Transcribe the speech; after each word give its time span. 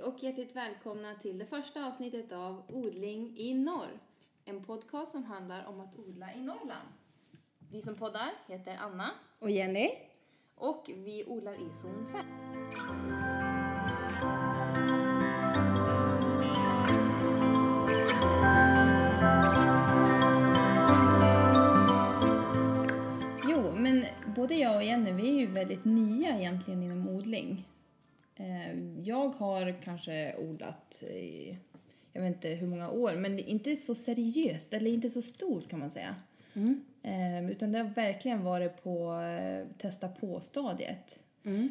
Hej 0.00 0.08
och 0.08 0.22
hjärtligt 0.22 0.56
välkomna 0.56 1.14
till 1.14 1.38
det 1.38 1.46
första 1.46 1.86
avsnittet 1.86 2.32
av 2.32 2.62
Odling 2.68 3.38
i 3.38 3.54
norr. 3.54 3.98
En 4.44 4.64
podcast 4.64 5.12
som 5.12 5.24
handlar 5.24 5.66
om 5.66 5.80
att 5.80 5.98
odla 5.98 6.34
i 6.34 6.40
Norrland. 6.40 6.88
Vi 7.72 7.82
som 7.82 7.94
poddar 7.94 8.30
heter 8.46 8.76
Anna 8.80 9.10
Och 9.38 9.50
Jenny? 9.50 9.90
och 10.54 10.90
vi 10.94 11.24
odlar 11.26 11.54
i 11.54 11.70
zon 11.82 12.06
5. 12.12 12.24
Jo, 23.48 23.72
men 23.76 24.04
både 24.36 24.54
jag 24.54 24.76
och 24.76 24.84
Jenny, 24.84 25.12
vi 25.12 25.28
är 25.28 25.40
ju 25.40 25.46
väldigt 25.46 25.84
nya 25.84 26.38
egentligen 26.38 26.82
inom 26.82 27.08
odling. 27.08 27.69
Eh, 28.40 28.78
Jag 29.04 29.28
har 29.28 29.82
kanske 29.82 30.34
odlat 30.38 31.02
i, 31.02 31.56
jag 32.12 32.22
vet 32.22 32.34
inte 32.36 32.48
hur 32.48 32.66
många 32.66 32.90
år, 32.90 33.14
men 33.14 33.38
inte 33.38 33.76
så 33.76 33.94
seriöst, 33.94 34.74
eller 34.74 34.90
inte 34.90 35.10
så 35.10 35.22
stort 35.22 35.68
kan 35.68 35.78
man 35.78 35.90
säga. 35.90 36.16
Eh, 37.02 37.50
Utan 37.50 37.72
det 37.72 37.78
har 37.78 37.88
verkligen 37.94 38.44
varit 38.44 38.82
på 38.82 39.14
eh, 39.14 39.66
testa 39.78 40.08
på-stadiet. 40.08 41.18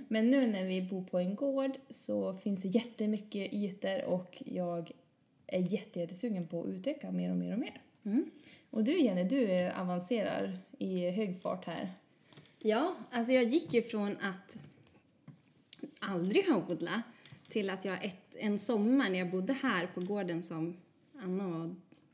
Men 0.08 0.32
nu 0.32 0.48
när 0.48 0.64
vi 0.64 0.82
bor 0.82 1.04
på 1.04 1.20
en 1.20 1.36
gård 1.36 1.72
så 1.90 2.34
finns 2.38 2.62
det 2.62 2.68
jättemycket 2.68 3.54
ytor 3.54 4.04
och 4.06 4.44
jag 4.46 4.92
är 5.48 5.60
jätte, 5.60 6.00
jättesugen 6.00 6.48
på 6.48 6.62
att 6.62 6.68
utöka 6.68 7.12
mer 7.12 7.32
och 7.32 7.38
mer 7.38 7.54
och 7.54 7.60
mer. 7.60 7.82
Och 8.70 8.84
du 8.84 9.02
Jenny, 9.02 9.24
du 9.24 9.70
avancerar 9.70 10.58
i 10.78 11.10
hög 11.10 11.42
fart 11.42 11.66
här. 11.66 11.92
Ja, 12.60 12.96
alltså 13.12 13.34
jag 13.34 13.44
gick 13.44 13.74
ju 13.74 13.82
från 13.82 14.18
att 14.18 14.58
aldrig 16.10 16.46
ha 16.46 16.66
odlat 16.70 17.02
till 17.50 17.70
att 17.70 17.86
jag 17.86 18.06
ett, 18.06 18.36
en 18.36 18.60
sommar 18.60 19.10
när 19.10 19.20
jag 19.20 19.32
bodde 19.32 19.54
här 19.54 19.88
på 19.88 20.02
gården 20.02 20.44
som 20.44 20.78
Anna 21.22 21.48
och 21.48 21.70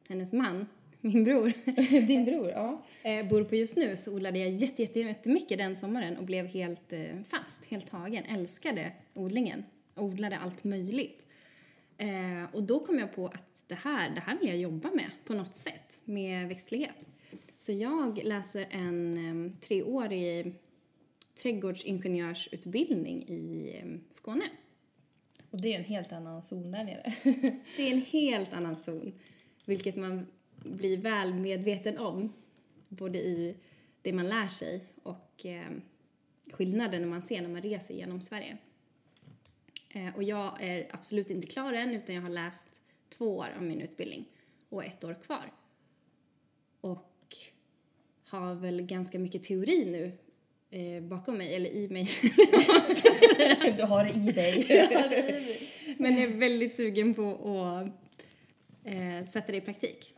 hennes 0.09 0.33
man, 0.33 0.67
min 1.01 1.23
bror, 1.23 1.53
Din 2.07 2.25
bror, 2.25 2.49
ja. 2.49 2.83
eh, 3.03 3.27
bor 3.27 3.43
på 3.43 3.55
just 3.55 3.77
nu 3.77 3.97
så 3.97 4.15
odlade 4.15 4.39
jag 4.39 4.49
jätte, 4.51 4.81
jätte, 4.81 4.99
jättemycket 4.99 5.57
den 5.57 5.75
sommaren 5.75 6.17
och 6.17 6.23
blev 6.23 6.45
helt 6.45 6.93
eh, 6.93 7.21
fast, 7.27 7.65
helt 7.65 7.87
tagen. 7.87 8.23
Älskade 8.23 8.91
odlingen. 9.13 9.63
Odlade 9.95 10.37
allt 10.37 10.63
möjligt. 10.63 11.25
Eh, 11.97 12.55
och 12.55 12.63
då 12.63 12.79
kom 12.79 12.99
jag 12.99 13.15
på 13.15 13.27
att 13.27 13.63
det 13.67 13.75
här, 13.75 14.09
det 14.09 14.21
här 14.21 14.37
vill 14.39 14.47
jag 14.47 14.57
jobba 14.57 14.91
med 14.91 15.09
på 15.25 15.33
något 15.33 15.55
sätt, 15.55 16.01
med 16.05 16.47
växtlighet. 16.47 16.95
Så 17.57 17.71
jag 17.71 18.23
läser 18.23 18.67
en 18.69 19.57
treårig 19.61 20.53
trädgårdsingenjörsutbildning 21.35 23.23
i 23.27 23.71
eh, 23.79 23.99
Skåne. 24.09 24.49
Och 25.49 25.61
det 25.61 25.73
är 25.73 25.77
en 25.77 25.83
helt 25.83 26.11
annan 26.11 26.41
zon 26.43 26.71
där 26.71 26.83
nere. 26.83 27.15
Det 27.77 27.83
är 27.83 27.91
en 27.91 28.01
helt 28.01 28.53
annan 28.53 28.75
zon, 28.75 29.13
vilket 29.65 29.95
man 29.95 30.27
blir 30.55 30.97
väl 30.97 31.33
medveten 31.33 31.97
om, 31.97 32.33
både 32.89 33.19
i 33.19 33.55
det 34.01 34.13
man 34.13 34.29
lär 34.29 34.47
sig 34.47 34.85
och 35.03 35.45
eh, 35.45 35.71
skillnaden 36.51 37.09
man 37.09 37.21
ser 37.21 37.41
när 37.41 37.49
man 37.49 37.61
reser 37.61 37.93
genom 37.93 38.21
Sverige. 38.21 38.57
Eh, 39.89 40.15
och 40.15 40.23
jag 40.23 40.63
är 40.63 40.87
absolut 40.91 41.29
inte 41.29 41.47
klar 41.47 41.73
än, 41.73 41.95
utan 41.95 42.15
jag 42.15 42.21
har 42.21 42.29
läst 42.29 42.81
två 43.09 43.37
år 43.37 43.47
av 43.57 43.63
min 43.63 43.81
utbildning 43.81 44.25
och 44.69 44.85
ett 44.85 45.03
år 45.03 45.13
kvar. 45.25 45.51
Och 46.81 47.37
har 48.25 48.55
väl 48.55 48.81
ganska 48.81 49.19
mycket 49.19 49.43
teori 49.43 49.91
nu 49.91 50.11
eh, 50.75 51.03
bakom 51.03 51.37
mig, 51.37 51.55
eller 51.55 51.69
i 51.69 51.89
mig, 51.89 52.05
du 53.77 53.83
har 53.83 54.03
det 54.03 54.29
i 54.29 54.31
dig. 54.31 54.65
men 55.97 56.17
är 56.17 56.27
väldigt 56.27 56.75
sugen 56.75 57.13
på 57.13 57.31
att 57.63 57.87
eh, 58.83 59.29
sätta 59.29 59.51
det 59.51 59.57
i 59.57 59.61
praktik. 59.61 60.13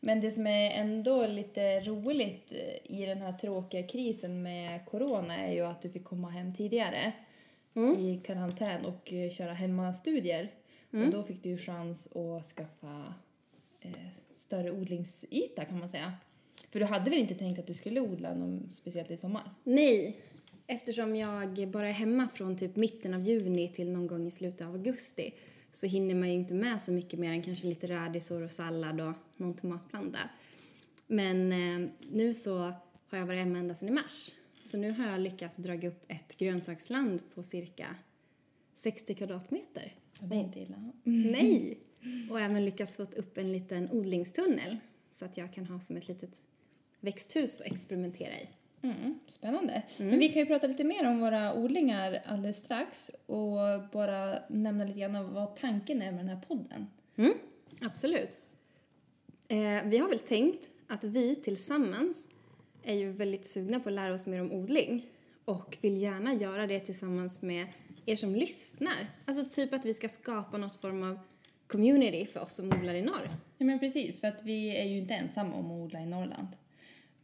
Men 0.00 0.20
det 0.20 0.30
som 0.30 0.46
är 0.46 0.70
ändå 0.70 1.26
lite 1.26 1.80
roligt 1.80 2.52
eh, 2.52 2.96
i 2.98 3.06
den 3.06 3.18
här 3.18 3.32
tråkiga 3.32 3.86
krisen 3.86 4.42
med 4.42 4.86
corona 4.86 5.36
är 5.36 5.52
ju 5.52 5.66
att 5.66 5.82
du 5.82 5.90
fick 5.90 6.04
komma 6.04 6.30
hem 6.30 6.54
tidigare 6.54 7.12
i 7.98 8.20
karantän 8.24 8.84
och 8.84 9.12
eh, 9.12 9.30
köra 9.30 9.52
hemmastudier. 9.52 10.50
Och 10.90 11.10
då 11.10 11.22
fick 11.22 11.42
du 11.42 11.48
ju 11.48 11.58
chans 11.58 12.08
att 12.16 12.46
skaffa 12.46 13.14
eh, 13.80 13.90
större 14.34 14.70
odlingsyta 14.70 15.64
kan 15.64 15.78
man 15.78 15.88
säga. 15.88 16.12
För 16.70 16.80
du 16.80 16.86
hade 16.86 17.10
väl 17.10 17.18
inte 17.18 17.34
tänkt 17.34 17.58
att 17.58 17.66
du 17.66 17.74
skulle 17.74 18.00
odla 18.00 18.34
någon 18.34 18.68
speciellt 18.70 19.10
i 19.10 19.16
sommar? 19.16 19.50
Nej, 19.64 20.16
eftersom 20.66 21.16
jag 21.16 21.68
bara 21.68 21.88
är 21.88 21.92
hemma 21.92 22.28
från 22.28 22.56
typ 22.56 22.76
mitten 22.76 23.14
av 23.14 23.20
juni 23.20 23.68
till 23.68 23.90
någon 23.90 24.06
gång 24.06 24.26
i 24.26 24.30
slutet 24.30 24.66
av 24.66 24.72
augusti 24.72 25.34
så 25.72 25.86
hinner 25.86 26.14
man 26.14 26.28
ju 26.28 26.34
inte 26.34 26.54
med 26.54 26.80
så 26.80 26.92
mycket 26.92 27.20
mer 27.20 27.30
än 27.30 27.42
kanske 27.42 27.66
lite 27.66 27.86
rädisor 27.86 28.42
och 28.42 28.50
sallad 28.50 29.00
och 29.00 29.12
någon 29.36 29.54
tomatplanta. 29.54 30.18
Men 31.06 31.52
eh, 31.52 31.90
nu 32.10 32.34
så 32.34 32.58
har 33.08 33.18
jag 33.18 33.26
varit 33.26 33.38
hemma 33.38 33.58
ända 33.58 33.74
sedan 33.74 33.88
i 33.88 33.92
mars. 33.92 34.30
Så 34.62 34.76
nu 34.76 34.90
har 34.90 35.10
jag 35.10 35.20
lyckats 35.20 35.56
dra 35.56 35.88
upp 35.88 36.04
ett 36.08 36.36
grönsaksland 36.36 37.22
på 37.34 37.42
cirka 37.42 37.96
60 38.74 39.14
kvadratmeter. 39.14 39.92
Det 40.20 40.34
är 40.34 40.40
inte 40.40 40.60
illa. 40.60 40.92
Nej! 41.04 41.78
Och 42.30 42.40
även 42.40 42.64
lyckats 42.64 42.96
få 42.96 43.02
upp 43.02 43.38
en 43.38 43.52
liten 43.52 43.90
odlingstunnel 43.90 44.76
så 45.12 45.24
att 45.24 45.36
jag 45.36 45.52
kan 45.52 45.66
ha 45.66 45.80
som 45.80 45.96
ett 45.96 46.08
litet 46.08 46.40
växthus 47.00 47.60
att 47.60 47.66
experimentera 47.66 48.32
i. 48.32 48.48
Mm, 48.82 49.18
spännande. 49.26 49.82
Men 49.96 50.18
vi 50.18 50.28
kan 50.28 50.42
ju 50.42 50.46
prata 50.46 50.66
lite 50.66 50.84
mer 50.84 51.06
om 51.06 51.20
våra 51.20 51.54
odlingar 51.54 52.22
alldeles 52.26 52.58
strax 52.58 53.10
och 53.26 53.58
bara 53.92 54.42
nämna 54.48 54.84
lite 54.84 54.98
grann 54.98 55.34
vad 55.34 55.56
tanken 55.56 56.02
är 56.02 56.10
med 56.10 56.20
den 56.20 56.28
här 56.28 56.42
podden. 56.48 56.86
Mm, 57.16 57.32
absolut. 57.80 58.38
Eh, 59.48 59.84
vi 59.84 59.98
har 59.98 60.08
väl 60.08 60.18
tänkt 60.18 60.68
att 60.86 61.04
vi 61.04 61.36
tillsammans 61.36 62.28
är 62.82 62.94
ju 62.94 63.12
väldigt 63.12 63.46
sugna 63.46 63.80
på 63.80 63.88
att 63.88 63.94
lära 63.94 64.14
oss 64.14 64.26
mer 64.26 64.40
om 64.40 64.52
odling 64.52 65.06
och 65.44 65.78
vill 65.80 66.02
gärna 66.02 66.34
göra 66.34 66.66
det 66.66 66.80
tillsammans 66.80 67.42
med 67.42 67.66
er 68.06 68.16
som 68.16 68.34
lyssnar. 68.34 69.06
Alltså 69.24 69.44
typ 69.44 69.72
att 69.72 69.84
vi 69.84 69.94
ska 69.94 70.08
skapa 70.08 70.58
något 70.58 70.80
form 70.80 71.02
av 71.02 71.18
community 71.66 72.26
för 72.26 72.40
oss 72.40 72.54
som 72.54 72.72
odlar 72.72 72.94
i 72.94 73.02
norr. 73.02 73.36
Ja 73.58 73.66
men 73.66 73.78
precis, 73.78 74.20
för 74.20 74.28
att 74.28 74.42
vi 74.42 74.76
är 74.76 74.84
ju 74.84 74.98
inte 74.98 75.14
ensamma 75.14 75.54
om 75.54 75.66
att 75.66 75.84
odla 75.84 76.00
i 76.00 76.06
Norrland. 76.06 76.48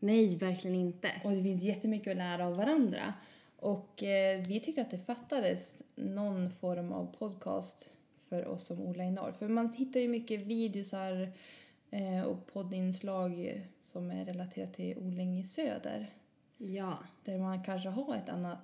Nej, 0.04 0.36
verkligen 0.36 0.76
inte. 0.76 1.10
Och 1.24 1.30
det 1.30 1.42
finns 1.42 1.62
jättemycket 1.62 2.10
att 2.10 2.16
lära 2.16 2.46
av 2.46 2.56
varandra. 2.56 3.14
Och 3.56 4.02
eh, 4.02 4.46
vi 4.46 4.60
tyckte 4.60 4.82
att 4.82 4.90
det 4.90 4.98
fattades 4.98 5.74
någon 5.94 6.50
form 6.50 6.92
av 6.92 7.16
podcast 7.18 7.90
för 8.28 8.46
oss 8.46 8.66
som 8.66 8.80
odlar 8.80 9.04
i 9.04 9.10
norr. 9.10 9.32
För 9.38 9.48
man 9.48 9.72
hittar 9.72 10.00
ju 10.00 10.08
mycket 10.08 10.40
videosar 10.40 11.32
eh, 11.90 12.22
och 12.22 12.46
poddinslag 12.52 13.60
som 13.82 14.10
är 14.10 14.24
relaterat 14.24 14.74
till 14.74 14.98
odling 14.98 15.38
i 15.40 15.44
söder. 15.44 16.10
Ja, 16.56 16.98
Där 17.24 17.38
man 17.38 17.62
kanske 17.64 17.88
har 17.88 18.16
ett 18.16 18.28
annat 18.28 18.58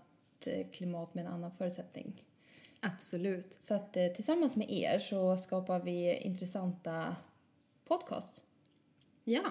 eh, 0.45 0.67
klimat 0.73 1.15
med 1.15 1.27
en 1.27 1.33
annan 1.33 1.51
förutsättning. 1.59 2.25
absolut. 2.81 3.59
Så 3.63 3.75
att 3.75 3.97
eh, 3.97 4.07
tillsammans 4.07 4.57
med 4.57 4.71
er 4.71 4.99
så 4.99 5.37
skapar 5.37 5.81
vi 5.81 6.17
intressanta 6.17 7.17
podcasts. 7.85 8.43
Ja, 9.25 9.43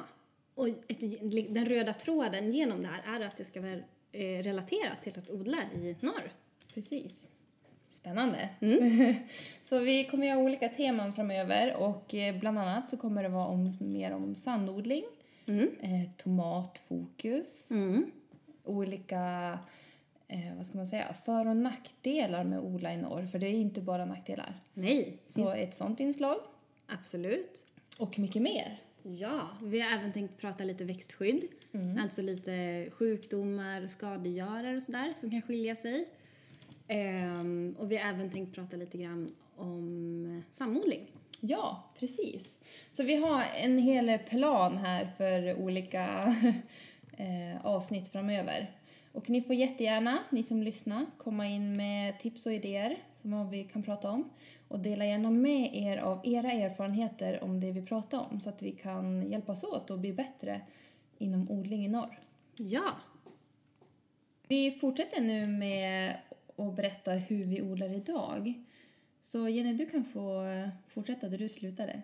och 0.59 0.67
ett, 0.67 1.53
den 1.53 1.65
röda 1.65 1.93
tråden 1.93 2.53
genom 2.53 2.81
det 2.81 2.87
här 2.87 3.21
är 3.21 3.25
att 3.27 3.37
det 3.37 3.43
ska 3.45 3.61
vara 3.61 3.71
eh, 4.11 4.43
relaterat 4.43 5.01
till 5.03 5.19
att 5.19 5.29
odla 5.29 5.57
i 5.73 5.95
norr. 6.01 6.31
Precis. 6.73 7.27
Spännande. 7.91 8.49
så 9.63 9.79
vi 9.79 10.03
kommer 10.05 10.27
göra 10.27 10.39
olika 10.39 10.69
teman 10.69 11.13
framöver 11.13 11.75
och 11.75 12.13
eh, 12.13 12.39
bland 12.39 12.59
annat 12.59 12.89
så 12.89 12.97
kommer 12.97 13.23
det 13.23 13.29
vara 13.29 13.47
om, 13.47 13.77
mer 13.79 14.11
om 14.11 14.35
sandodling, 14.35 15.03
Mm. 15.47 15.69
eh, 15.81 16.09
tomatfokus, 16.17 17.71
Mm. 17.71 18.11
olika 18.63 19.59
eh, 20.27 20.55
vad 20.57 20.65
ska 20.65 20.77
man 20.77 20.87
säga, 20.87 21.13
för 21.25 21.47
och 21.47 21.57
nackdelar 21.57 22.43
med 22.43 22.57
att 22.59 22.65
odla 22.65 22.93
i 22.93 22.97
norr, 22.97 23.27
för 23.31 23.39
det 23.39 23.47
är 23.47 23.51
inte 23.53 23.81
bara 23.81 24.05
nackdelar. 24.05 24.53
Nej, 24.73 25.17
Så 25.27 25.49
ett 25.51 25.75
sånt 25.75 25.99
inslag 25.99 26.37
absolut. 26.87 27.63
och 27.99 28.19
mycket 28.19 28.41
mer. 28.41 28.79
Ja, 29.03 29.49
vi 29.63 29.79
har 29.79 29.97
även 29.97 30.13
tänkt 30.13 30.37
prata 30.37 30.63
lite 30.63 30.83
växtskydd. 30.83 31.43
Alltså 31.99 32.21
lite 32.21 32.85
sjukdomar, 32.91 33.87
skadegörare 33.87 34.75
och 34.75 34.81
sådär 34.81 35.13
som 35.13 35.31
kan 35.31 35.41
skilja 35.41 35.75
sig. 35.75 36.09
Ehm, 36.87 37.75
och 37.79 37.91
vi 37.91 37.97
har 37.97 38.09
även 38.09 38.29
tänkt 38.29 38.55
prata 38.55 38.77
lite 38.77 38.97
grann 38.97 39.35
om 39.55 40.43
samodling. 40.51 41.11
Ja, 41.39 41.91
precis. 41.99 42.55
Så 42.93 43.03
vi 43.03 43.15
har 43.15 43.43
en 43.63 43.77
hel 43.77 44.19
plan 44.19 44.77
här 44.77 45.05
för 45.17 45.55
olika 45.55 46.35
eh, 47.17 47.65
avsnitt 47.65 48.11
framöver. 48.11 48.71
Och 49.11 49.29
ni 49.29 49.41
får 49.41 49.55
jättegärna, 49.55 50.19
ni 50.29 50.43
som 50.43 50.63
lyssnar, 50.63 51.05
komma 51.17 51.47
in 51.47 51.75
med 51.75 52.19
tips 52.19 52.45
och 52.45 52.53
idéer 52.53 52.97
som 53.13 53.49
vi 53.49 53.63
kan 53.63 53.83
prata 53.83 54.11
om. 54.11 54.29
Och 54.69 54.79
dela 54.79 55.05
gärna 55.05 55.31
med 55.31 55.75
er 55.75 55.97
av 55.97 56.21
era 56.23 56.51
erfarenheter 56.51 57.43
om 57.43 57.59
det 57.59 57.71
vi 57.71 57.81
pratar 57.81 58.27
om 58.31 58.41
så 58.41 58.49
att 58.49 58.61
vi 58.61 58.71
kan 58.71 59.31
hjälpas 59.31 59.63
åt 59.63 59.89
och 59.89 59.99
bli 59.99 60.13
bättre 60.13 60.61
inom 61.17 61.51
odling 61.51 61.85
i 61.85 61.87
norr. 61.87 62.19
Ja, 62.55 62.93
Vi 64.47 64.71
fortsätter 64.71 65.21
nu 65.21 65.47
med 65.47 66.15
att 66.55 66.75
berätta 66.75 67.11
hur 67.11 67.45
vi 67.45 67.61
odlar 67.61 67.93
idag. 67.93 68.53
Så 69.23 69.49
Jenny, 69.49 69.73
du 69.73 69.85
kan 69.85 70.05
få 70.05 70.43
fortsätta 70.87 71.29
där 71.29 71.37
du 71.37 71.49
slutade. 71.49 72.01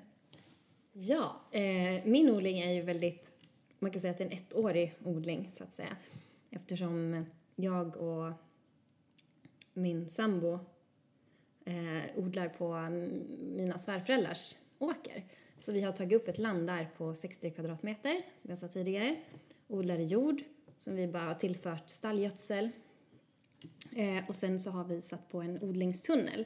Ja, 0.93 1.41
eh, 1.51 2.05
min 2.05 2.29
odling 2.29 2.59
är 2.59 2.71
ju 2.71 2.81
väldigt, 2.81 3.31
man 3.79 3.91
kan 3.91 4.01
säga 4.01 4.11
att 4.11 4.17
det 4.17 4.23
är 4.23 4.31
en 4.31 4.37
ettårig 4.37 4.93
odling 5.03 5.47
så 5.51 5.63
att 5.63 5.73
säga. 5.73 5.97
Eftersom 6.51 7.25
jag 7.55 7.97
och 7.97 8.31
min 9.73 10.09
sambo 10.09 10.59
eh, 11.65 12.03
odlar 12.15 12.49
på 12.49 12.65
mm, 12.65 13.23
mina 13.55 13.77
svärföräldrars 13.77 14.55
åker. 14.79 15.23
Så 15.59 15.71
vi 15.71 15.81
har 15.81 15.91
tagit 15.91 16.21
upp 16.21 16.27
ett 16.27 16.37
land 16.37 16.67
där 16.67 16.89
på 16.97 17.13
60 17.13 17.51
kvadratmeter, 17.51 18.21
som 18.37 18.49
jag 18.49 18.57
sa 18.57 18.67
tidigare. 18.67 19.15
Odlar 19.67 19.99
i 19.99 20.05
jord, 20.05 20.41
som 20.77 20.95
vi 20.95 21.07
bara 21.07 21.23
har 21.23 21.33
tillfört 21.33 21.89
stallgödsel. 21.89 22.69
Eh, 23.95 24.23
och 24.27 24.35
sen 24.35 24.59
så 24.59 24.69
har 24.69 24.83
vi 24.83 25.01
satt 25.01 25.29
på 25.29 25.41
en 25.41 25.63
odlingstunnel. 25.63 26.45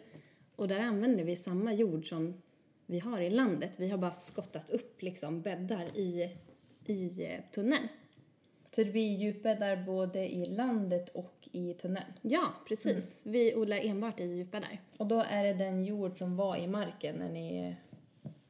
Och 0.56 0.68
där 0.68 0.80
använder 0.80 1.24
vi 1.24 1.36
samma 1.36 1.74
jord 1.74 2.10
som 2.10 2.42
vi 2.86 3.00
har 3.00 3.22
i 3.22 3.30
landet. 3.30 3.80
Vi 3.80 3.89
har 3.89 3.98
bara 3.98 4.12
skottat 4.12 4.69
upp 4.69 5.01
liksom 5.01 5.42
bäddar 5.42 5.98
i, 5.98 6.38
i 6.86 7.25
eh, 7.25 7.39
tunneln. 7.51 7.88
Så 8.75 8.83
det 8.83 8.92
blir 8.92 9.16
djupbäddar 9.18 9.83
både 9.86 10.31
i 10.33 10.45
landet 10.45 11.10
och 11.10 11.50
i 11.51 11.74
tunneln. 11.74 12.06
Ja, 12.21 12.54
precis. 12.68 13.25
Vi 13.25 13.56
odlar 13.56 13.77
enbart 13.77 14.19
i 14.19 14.25
djupbäddar. 14.25 14.81
Och 14.98 15.07
då 15.07 15.19
är 15.30 15.44
det 15.44 15.54
den 15.54 15.86
jord 15.86 16.18
som 16.18 16.38
var 16.38 16.57
i 16.57 16.68
marken 16.68 17.16
när 17.16 17.30
ni, 17.30 17.75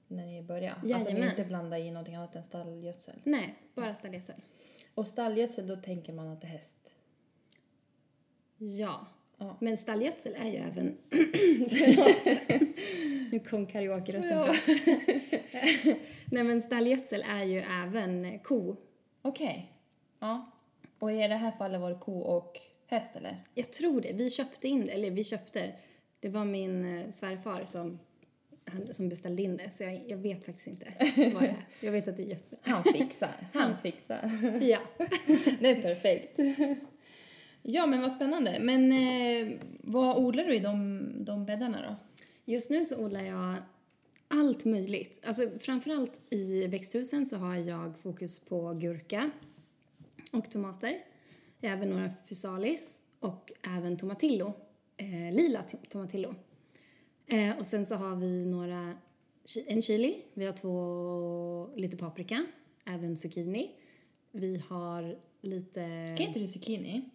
när 0.07 0.25
ni 0.25 0.41
började? 0.41 0.71
Alltså 0.75 0.97
ni 0.97 1.03
Jajamän. 1.03 1.29
inte 1.29 1.43
blanda 1.43 1.79
i 1.79 1.91
någonting 1.91 2.15
annat 2.15 2.35
än 2.35 2.43
stallgödsel? 2.43 3.15
Nej, 3.23 3.55
bara 3.75 3.95
stallgödsel. 3.95 4.35
Och 4.93 5.07
stallgödsel, 5.07 5.67
då 5.67 5.75
tänker 5.75 6.13
man 6.13 6.27
att 6.27 6.41
det 6.41 6.47
är 6.47 6.51
häst? 6.51 6.89
Ja. 8.57 9.07
Ja. 9.37 9.57
Men 9.59 9.77
stallgödsel 9.77 10.35
är 10.39 10.49
ju 10.49 10.55
även... 10.57 10.97
Nu 13.31 13.39
kom 13.39 13.67
karaoke-rösten 13.67 14.37
Ja. 14.37 14.53
fram. 14.53 14.75
Nej 16.31 16.43
men 16.43 16.61
stallgödsel 16.61 17.23
är 17.29 17.43
ju 17.43 17.59
även 17.59 18.39
ko. 18.39 18.75
Okej. 19.21 19.71
Ja. 20.19 20.51
Och 20.99 21.11
i 21.11 21.15
det 21.15 21.35
här 21.35 21.51
fallet 21.51 21.81
var 21.81 21.89
det 21.89 21.99
ko 21.99 22.19
och 22.19 22.57
häst, 22.87 23.15
eller? 23.15 23.43
Jag 23.53 23.71
tror 23.71 24.01
det. 24.01 24.13
Vi 24.13 24.29
köpte 24.29 24.67
in 24.67 24.85
det, 24.85 24.91
eller 24.91 25.11
vi 25.11 25.23
köpte. 25.23 25.71
Det 26.19 26.29
var 26.29 26.45
min 26.45 26.97
eh, 26.97 27.11
svärfar 27.11 27.65
som, 27.65 27.99
han, 28.65 28.93
som 28.93 29.09
beställde 29.09 29.41
in 29.41 29.57
det, 29.57 29.71
så 29.71 29.83
jag, 29.83 30.01
jag 30.07 30.17
vet 30.17 30.45
faktiskt 30.45 30.67
inte 30.67 30.93
vad 31.33 31.43
det 31.43 31.49
är. 31.49 31.65
Jag 31.79 31.91
vet 31.91 32.07
att 32.07 32.17
det 32.17 32.23
är 32.23 32.27
gödsel. 32.27 32.59
Han 32.63 32.83
fixar. 32.83 33.47
Han 33.53 33.77
fixar. 33.83 34.31
Ja. 34.61 34.79
Det 35.59 35.69
är 35.69 35.81
perfekt. 35.81 36.39
Ja, 37.61 37.85
men 37.85 38.01
vad 38.01 38.11
spännande. 38.11 38.59
Men 38.59 38.91
eh, 38.91 39.59
vad 39.81 40.17
odlar 40.17 40.43
du 40.43 40.55
i 40.55 40.59
de, 40.59 41.05
de 41.25 41.45
bäddarna 41.45 41.81
då? 41.81 41.95
Just 42.45 42.69
nu 42.69 42.85
så 42.85 43.05
odlar 43.05 43.21
jag 43.21 43.55
allt 44.27 44.65
möjligt. 44.65 45.19
Alltså 45.25 45.49
framförallt 45.59 46.19
i 46.29 46.67
växthusen 46.67 47.25
så 47.25 47.37
har 47.37 47.55
jag 47.55 47.97
fokus 47.97 48.39
på 48.39 48.73
gurka 48.73 49.31
och 50.31 50.51
tomater. 50.51 50.97
Även 51.61 51.89
några 51.89 52.11
fysalis 52.29 53.03
och 53.19 53.51
även 53.77 53.97
tomatillo. 53.97 54.53
Eh, 54.97 55.33
lila 55.35 55.63
tomatillo. 55.89 56.35
Eh, 57.27 57.57
och 57.57 57.65
sen 57.65 57.85
så 57.85 57.95
har 57.95 58.15
vi 58.15 58.45
några, 58.45 58.97
en 59.67 59.81
chili, 59.81 60.15
vi 60.33 60.45
har 60.45 60.53
två, 60.53 61.69
lite 61.75 61.97
paprika, 61.97 62.45
även 62.85 63.17
zucchini. 63.17 63.71
Vi 64.31 64.63
har 64.69 65.17
lite, 65.41 65.81
Kan 66.17 66.27
inte 66.27 66.39
du 66.39 66.47
zucchini? 66.47 67.09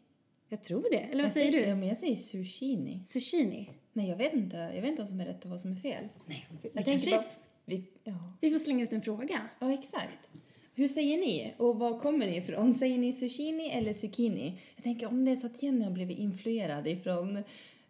jag 0.49 0.63
tror 0.63 0.87
det, 0.91 0.97
eller 0.99 1.23
vad 1.25 1.33
säger 1.33 1.53
Ja, 1.61 1.67
du? 1.69 1.75
men 1.75 1.89
jag 1.89 1.97
säger 1.97 2.17
zucchini. 2.17 3.03
Zucchini? 3.07 3.71
Nej, 3.93 4.09
jag 4.09 4.17
vet 4.17 4.33
inte. 4.35 4.57
Jag 4.57 4.81
vet 4.83 4.91
inte 4.91 5.03
vad 5.03 5.09
som 5.09 5.21
är 5.21 5.27
rätt 5.27 5.45
och 5.45 5.51
vad 5.51 5.61
som 5.61 5.73
är 5.73 5.77
fel. 5.77 6.09
Nej, 6.27 6.47
vi, 6.63 6.71
Jag 6.75 6.85
kanske, 6.85 7.11
bara... 7.11 7.25
Vi, 7.65 7.85
ja. 8.05 8.33
vi 8.41 8.51
får 8.51 8.59
slänga 8.59 8.83
ut 8.85 8.93
en 8.93 9.03
fråga. 9.03 9.49
ja, 9.59 9.73
exakt. 9.73 10.19
Hur 10.77 10.89
säger 10.89 11.19
ni? 11.19 11.55
Och 11.57 11.79
var 11.79 12.01
kommer 12.01 12.27
ni 12.27 12.37
ifrån? 12.37 12.75
Säger 12.75 12.99
ni 12.99 13.13
zucchini 13.13 13.71
eller 13.71 13.95
zucchini? 13.95 14.61
Jag 14.75 14.85
tänker 14.85 15.07
om 15.07 15.25
det 15.25 15.31
är 15.31 15.37
så 15.37 15.47
att 15.47 15.63
Jenny 15.63 15.85
har 15.85 15.91
blivit 15.91 16.19
influerad 16.19 16.87
ifrån 16.87 17.43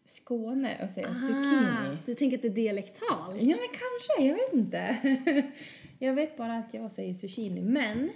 Skåne 0.04 0.84
och 0.84 0.90
säger 0.90 1.14
zucchini. 1.14 1.98
du 2.06 2.14
tänker 2.14 2.36
att 2.36 2.42
det 2.42 2.48
är 2.48 2.52
dialektalt? 2.52 3.42
Ja, 3.42 3.56
men 3.56 3.68
kanske. 3.68 4.26
Jag 4.26 4.34
vet 4.34 4.52
inte. 4.52 4.96
jag 5.98 6.14
vet 6.14 6.36
bara 6.36 6.56
att 6.56 6.74
jag 6.74 6.92
säger 6.92 7.14
zucchini. 7.14 7.60
Men 7.60 8.10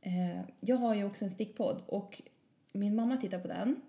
eh, 0.00 0.40
jag 0.60 0.76
har 0.76 0.94
ju 0.94 1.04
också 1.04 1.24
en 1.24 1.30
stickpodd 1.30 1.82
och 1.86 2.22
min 2.72 2.94
mamma 2.94 3.16
tittar 3.16 3.38
på 3.38 3.48
den. 3.48 3.80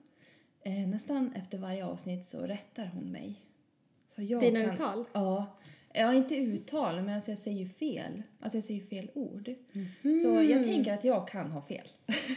Eh, 0.62 0.88
nästan 0.88 1.34
efter 1.34 1.58
varje 1.58 1.86
avsnitt 1.86 2.28
så 2.28 2.42
rättar 2.42 2.92
hon 2.94 3.12
mig. 3.12 3.42
Så 4.16 4.22
jag 4.22 4.42
Dina 4.42 4.62
kan, 4.62 4.74
uttal? 4.74 5.06
Ja. 5.14 5.58
Ja, 5.98 6.14
inte 6.14 6.36
uttal, 6.36 6.96
men 7.02 7.16
alltså 7.16 7.32
jag 7.32 7.40
säger 7.40 7.58
ju 7.58 7.68
fel. 7.70 8.24
Alltså 8.40 8.58
jag 8.58 8.64
säger 8.66 8.82
fel 8.82 9.10
ord. 9.14 9.54
Mhm. 9.72 10.18
Så 10.18 10.42
jag 10.42 10.64
tänker 10.64 10.94
att 10.94 11.04
jag 11.04 11.28
kan 11.28 11.52
ha 11.52 11.62
fel. 11.62 11.88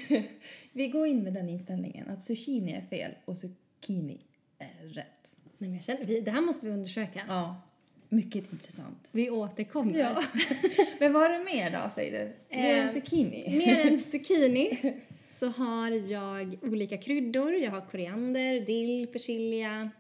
Vi 0.72 0.88
går 0.88 1.06
in 1.06 1.22
med 1.22 1.32
den 1.32 1.48
inställningen 1.48 2.08
att 2.08 2.24
zucchini 2.24 2.72
är 2.72 2.80
fel 2.80 3.12
och 3.24 3.36
zucchini 3.36 4.20
är 4.58 4.88
rätt. 4.88 5.30
Nej, 5.58 5.68
men 5.70 5.74
jag 5.74 5.82
känner, 5.84 6.04
vi, 6.04 6.20
det 6.20 6.30
här 6.30 6.40
måste 6.40 6.66
vi 6.66 6.72
undersöka. 6.72 7.20
Ja, 7.28 7.62
mycket 8.08 8.52
intressant. 8.52 9.08
Vi 9.12 9.30
återkommer. 9.30 9.98
Ja. 9.98 10.22
Men 11.00 11.12
vad 11.12 11.22
har 11.22 11.38
du 11.38 11.44
mer 11.44 11.70
då, 11.70 11.90
säger 11.94 12.12
du? 12.18 12.56
Mer 12.56 12.76
än 12.76 12.88
Eh, 12.88 12.92
zucchini? 12.94 13.58
Mer 13.58 13.86
än 13.86 13.98
zucchini 14.12 14.94
så 15.30 15.48
har 15.48 16.10
jag 16.10 16.58
olika 16.62 16.96
kryddor. 16.96 17.52
Jag 17.54 17.70
har 17.70 17.80
koriander, 17.80 18.60
dill, 18.60 19.06
persilja. 19.06 19.90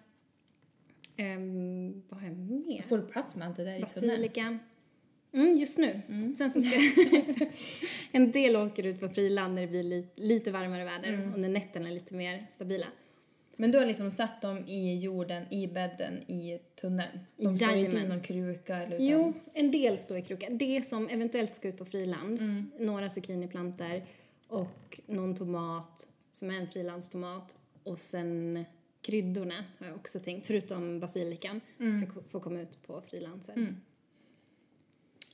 Um, 1.18 2.02
vad 2.08 2.20
har 2.20 2.28
jag 2.28 2.36
mer? 2.36 2.82
Får 2.82 2.98
du 2.98 3.06
plats 3.06 3.36
med 3.36 3.46
allt 3.48 3.56
det 3.56 3.64
där? 3.64 3.80
Basilika. 3.80 4.58
Mm, 5.32 5.56
just 5.58 5.78
nu. 5.78 6.00
Sen 6.36 6.50
så 6.50 6.60
ska 6.60 6.70
En 8.12 8.30
del 8.30 8.56
åker 8.56 8.86
ut 8.86 9.00
på 9.00 9.08
friland 9.08 9.54
när 9.54 9.62
det 9.62 9.68
blir 9.68 9.82
li, 9.82 10.06
lite 10.16 10.50
varmare 10.50 10.84
väder 10.84 11.32
och 11.32 11.40
när 11.40 11.48
nätterna 11.48 11.88
är 11.88 11.92
lite 11.92 12.14
mer 12.14 12.46
stabila. 12.50 12.86
Men 13.56 13.70
du 13.70 13.78
har 13.78 13.86
liksom 13.86 14.10
satt 14.10 14.42
dem 14.42 14.68
i 14.68 14.98
jorden, 14.98 15.52
i 15.52 15.66
bädden, 15.66 16.30
i 16.30 16.58
tunneln? 16.80 17.18
De 17.36 17.42
står 17.58 17.68
inte 17.68 17.80
i 17.80 17.82
Jajamän. 17.84 18.08
någon 18.08 18.20
kruka 18.20 18.76
eller 18.76 18.96
utan... 18.96 19.06
Jo, 19.06 19.32
en 19.54 19.70
del 19.70 19.98
står 19.98 20.18
i 20.18 20.22
kruka. 20.22 20.46
Det 20.50 20.82
som 20.82 21.08
eventuellt 21.08 21.54
ska 21.54 21.68
ut 21.68 21.78
på 21.78 21.84
friland, 21.84 22.38
Mm. 22.38 22.70
några 22.78 23.10
zucchiniplantor 23.10 24.02
och 24.48 25.00
någon 25.06 25.36
tomat 25.36 26.08
som 26.30 26.50
är 26.50 26.54
en 26.54 26.66
frilandstomat 26.68 27.56
och 27.82 27.98
sen 27.98 28.64
kryddorna 29.02 29.54
har 29.78 29.86
jag 29.86 29.96
också 29.96 30.18
tänkt, 30.18 30.46
förutom 30.46 31.00
basilikan, 31.00 31.60
Mm. 31.80 31.92
ska 31.92 32.20
få 32.28 32.40
komma 32.40 32.60
ut 32.60 32.82
på 32.86 33.00
friland 33.00 33.44
sen. 33.44 33.80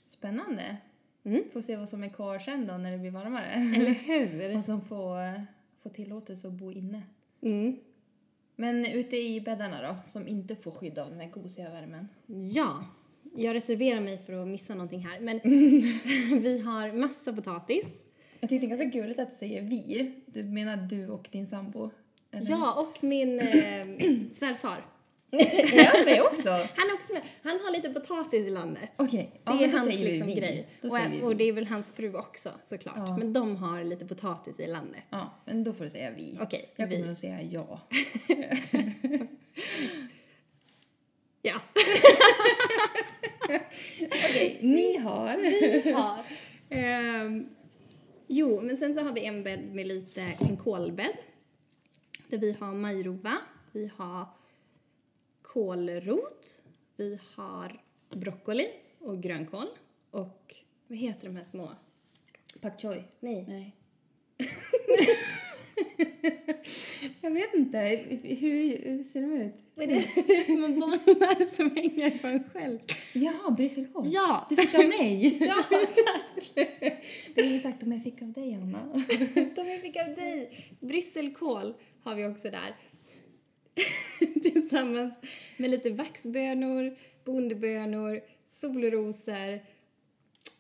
Spännande. 0.05 0.77
Mm. 1.25 1.43
Får 1.53 1.61
se 1.61 1.77
vad 1.77 1.89
som 1.89 2.05
är 2.05 2.09
kvar 2.09 2.39
sen 2.39 2.67
då 2.67 2.75
när 2.77 2.93
det 2.93 2.99
blir 2.99 3.11
varmare. 3.11 3.47
Eller 3.47 3.91
hur? 4.31 4.57
Och 4.57 4.65
som 4.65 4.81
får, 4.81 5.47
får 5.83 5.91
tillåtelse 5.91 6.49
att 6.49 6.53
bo 6.55 6.73
inne. 6.73 7.03
Mm. 7.41 7.77
Men 8.57 8.87
ute 8.87 9.17
i 9.17 9.41
bäddarna 9.41 9.83
då, 9.83 9.97
som 10.11 10.29
inte 10.29 10.57
får 10.57 10.71
skydd 10.71 10.99
av 10.99 11.11
den 11.11 11.21
här 11.21 11.31
gosiga 11.31 11.71
värmen? 11.71 12.09
Ja, 12.27 12.85
jag 13.37 13.55
reserverar 13.55 14.01
mig 14.01 14.19
för 14.19 14.33
att 14.43 14.49
missa 14.49 14.75
någonting 14.75 15.01
här, 15.07 15.21
men 15.21 15.41
vi 16.43 16.59
har 16.59 16.93
massa 16.93 17.33
potatis. 17.33 18.05
Jag 18.41 18.51
tyckte 18.51 18.67
det 18.67 18.75
är 18.75 18.77
ganska 18.79 18.99
gulligt 19.01 19.21
att 19.21 19.31
du 19.31 19.37
säger 19.37 19.63
vi. 19.63 20.15
Du 20.27 20.43
menar 20.45 20.77
du 20.77 21.09
och 21.09 21.29
din 21.33 21.47
sambo? 21.47 21.91
Eller? 22.37 22.51
Ja, 22.51 22.73
och 22.75 23.05
min 23.05 23.41
eh, 23.41 23.87
svärfar. 24.33 24.85
Ja, 25.75 26.05
mig 26.05 26.21
också! 26.23 26.49
Han 26.77 26.91
är 26.91 26.95
också 26.95 27.13
med. 27.13 27.23
Han 27.43 27.61
har 27.61 27.73
lite 27.73 27.91
potatis 27.91 28.47
i 28.47 28.51
landet. 28.51 28.91
Det 28.97 29.27
ja, 29.45 29.53
är 29.53 29.61
men 29.61 29.71
då 29.71 29.79
hans 29.79 29.91
vi 30.01 30.05
liksom 30.05 30.27
vi. 30.27 30.35
grej. 30.35 30.69
Och, 30.83 30.97
vi 31.13 31.23
och 31.23 31.31
vi. 31.31 31.35
det 31.35 31.45
är 31.45 31.53
väl 31.53 31.67
hans 31.67 31.91
fru 31.91 32.15
också 32.15 32.51
såklart. 32.65 32.95
Ja. 32.97 33.17
Men 33.17 33.33
de 33.33 33.57
har 33.57 33.85
lite 33.85 34.07
potatis 34.07 34.61
i 34.61 34.67
landet. 34.67 35.03
Ja, 35.11 35.35
men 35.45 35.65
då 35.65 35.73
får 35.73 35.85
du 35.85 35.91
säga 35.91 36.11
vi. 36.11 36.39
Okej, 36.43 36.73
Jag 36.77 36.87
vi. 36.87 36.97
kommer 36.97 37.13
att 37.13 37.19
säga 37.19 37.43
ja. 37.43 37.81
Ja. 41.47 41.55
Okej, 44.01 44.59
ni 44.63 44.97
har. 44.97 45.93
har. 45.93 46.25
Ehm, 46.71 47.47
jo, 48.27 48.61
men 48.61 48.77
sen 48.77 48.95
så 48.95 49.01
har 49.01 49.13
vi 49.13 49.25
en 49.25 49.43
bädd 49.43 49.75
med 49.75 49.87
lite, 49.87 50.23
en 50.41 50.57
kolbädd. 50.57 51.17
Där 52.35 52.41
vi 52.41 52.53
har 52.53 52.75
majrova, 52.75 53.37
vi 53.73 53.91
har 53.97 54.27
kålrot, 55.43 56.63
vi 56.97 57.19
har 57.35 57.83
broccoli 58.11 58.69
och 58.99 59.23
grönkål. 59.23 59.67
Och 60.11 60.55
vad 60.87 60.99
heter 60.99 61.27
de 61.27 61.37
här 61.37 61.45
små? 61.45 61.71
Pak 62.61 62.81
choi. 62.81 63.05
Nej. 63.21 63.45
Nej. 63.49 63.77
jag 67.25 67.31
vet 67.31 67.55
inte. 67.55 67.79
Hur, 68.23 68.79
hur 68.85 69.05
ser 69.05 69.21
de 69.21 69.33
ut? 69.33 69.55
Vad 69.75 69.85
är 69.85 69.89
det? 69.89 69.95
Det 70.27 70.37
är 70.37 70.45
små 70.45 70.69
bollar 70.69 71.47
som 71.57 71.71
hänger 71.77 72.19
på 72.19 72.27
en 72.27 72.45
själv. 72.53 72.79
Jaha, 73.13 73.51
brysselkål. 73.51 74.05
Ja! 74.07 74.47
Du 74.51 74.57
fick 74.57 74.75
av 74.75 74.89
mig. 74.89 75.39
Ja, 75.47 75.55
tack! 75.71 76.53
Det 77.35 77.41
är 77.41 77.57
exakt 77.57 77.83
om 77.83 77.93
jag 77.93 78.03
fick 78.03 78.23
av 78.23 78.33
dig, 78.33 78.55
Anna. 78.55 79.05
De 79.55 79.69
jag 79.69 79.81
fick 79.81 79.97
av 79.97 80.15
dig. 80.15 80.51
Brysselkål 80.81 81.75
har 82.03 82.15
vi 82.15 82.27
också 82.27 82.51
där. 82.51 82.77
tillsammans 84.43 85.15
med 85.57 85.71
lite 85.71 85.91
vaxbönor, 85.91 86.97
bondebönor, 87.25 88.21
solrosor, 88.47 89.61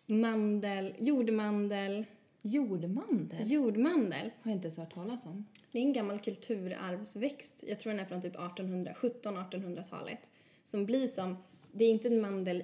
mandel, 0.07 0.95
jordmandel, 0.99 2.05
Jordmandel? 2.47 3.53
jordmandel. 3.53 4.31
Har 4.43 4.51
jag 4.51 4.53
inte 4.53 4.67
ens 4.67 4.77
hört 4.77 4.95
talas 4.95 5.27
om. 5.27 5.47
Det 5.73 5.79
är 5.79 5.83
en 5.83 5.93
gammal 5.93 6.19
kulturarvsväxt, 6.19 7.65
jag 7.67 7.81
tror 7.81 7.93
den 7.93 8.01
är 8.01 8.05
från 8.05 8.23
typ 8.23 8.35
1800, 8.35 8.93
1700-1800-talet, 9.01 10.19
som 10.65 10.87
blir 10.87 11.07
som, 11.07 11.37
det 11.73 11.85
är 11.85 11.91
inte 11.91 12.09
en 12.09 12.21
mandel 12.21 12.63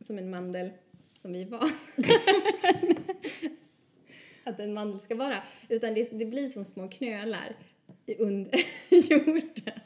som 0.00 0.18
en 0.18 0.30
mandel 0.30 0.70
som 1.14 1.32
vi 1.32 1.44
var. 1.44 1.64
att 4.44 4.60
en 4.60 4.74
mandel 4.74 5.00
ska 5.00 5.14
vara, 5.14 5.42
utan 5.68 5.94
det, 5.94 6.18
det 6.18 6.26
blir 6.26 6.48
som 6.48 6.64
små 6.64 6.88
knölar 6.88 7.56
i 8.06 8.16
under 8.16 8.60
jorden. 9.10 9.80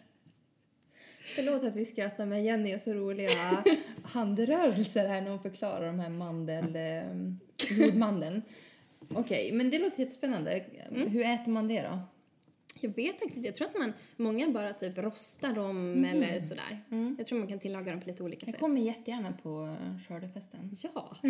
Förlåt 1.35 1.65
att 1.65 1.77
vi 1.77 1.85
skrattar 1.85 2.27
men 2.27 2.45
Jenny 2.45 2.73
har 2.73 2.79
så 2.79 2.93
roliga 2.93 3.65
handrörelser 4.05 5.09
här 5.09 5.21
när 5.21 5.31
hon 5.31 5.43
förklarar 5.43 5.87
de 5.87 6.01
här 6.01 6.11
mandel, 6.11 6.77
eh, 6.77 7.79
jordmandeln. 7.79 8.43
Okej, 9.11 9.53
men 9.53 9.71
det 9.71 9.79
låter 9.79 10.01
jättespännande. 10.01 10.65
Hur 10.91 11.23
äter 11.23 11.53
man 11.53 11.69
det 11.69 11.83
då? 11.83 11.99
Jag 12.81 12.97
vet 12.97 13.19
faktiskt 13.19 13.37
inte, 13.37 13.49
jag 13.49 13.55
tror 13.55 13.69
att 13.69 13.79
man, 13.79 13.93
många 14.17 14.49
bara 14.49 14.73
typ 14.73 14.99
rostar 14.99 15.53
dem 15.53 16.05
eller 16.05 16.41
sådär. 16.41 16.85
Jag 17.19 17.27
tror 17.27 17.39
man 17.39 17.49
kan 17.49 17.59
tillaga 17.59 17.91
dem 17.91 18.01
på 18.01 18.07
lite 18.09 18.23
olika 18.23 18.47
Jag 18.47 18.53
sätt. 18.53 18.61
kommer 18.61 18.81
jättegärna 18.81 19.33
på 19.43 19.77
skördefesten. 20.09 20.77
Ja. 20.83 21.17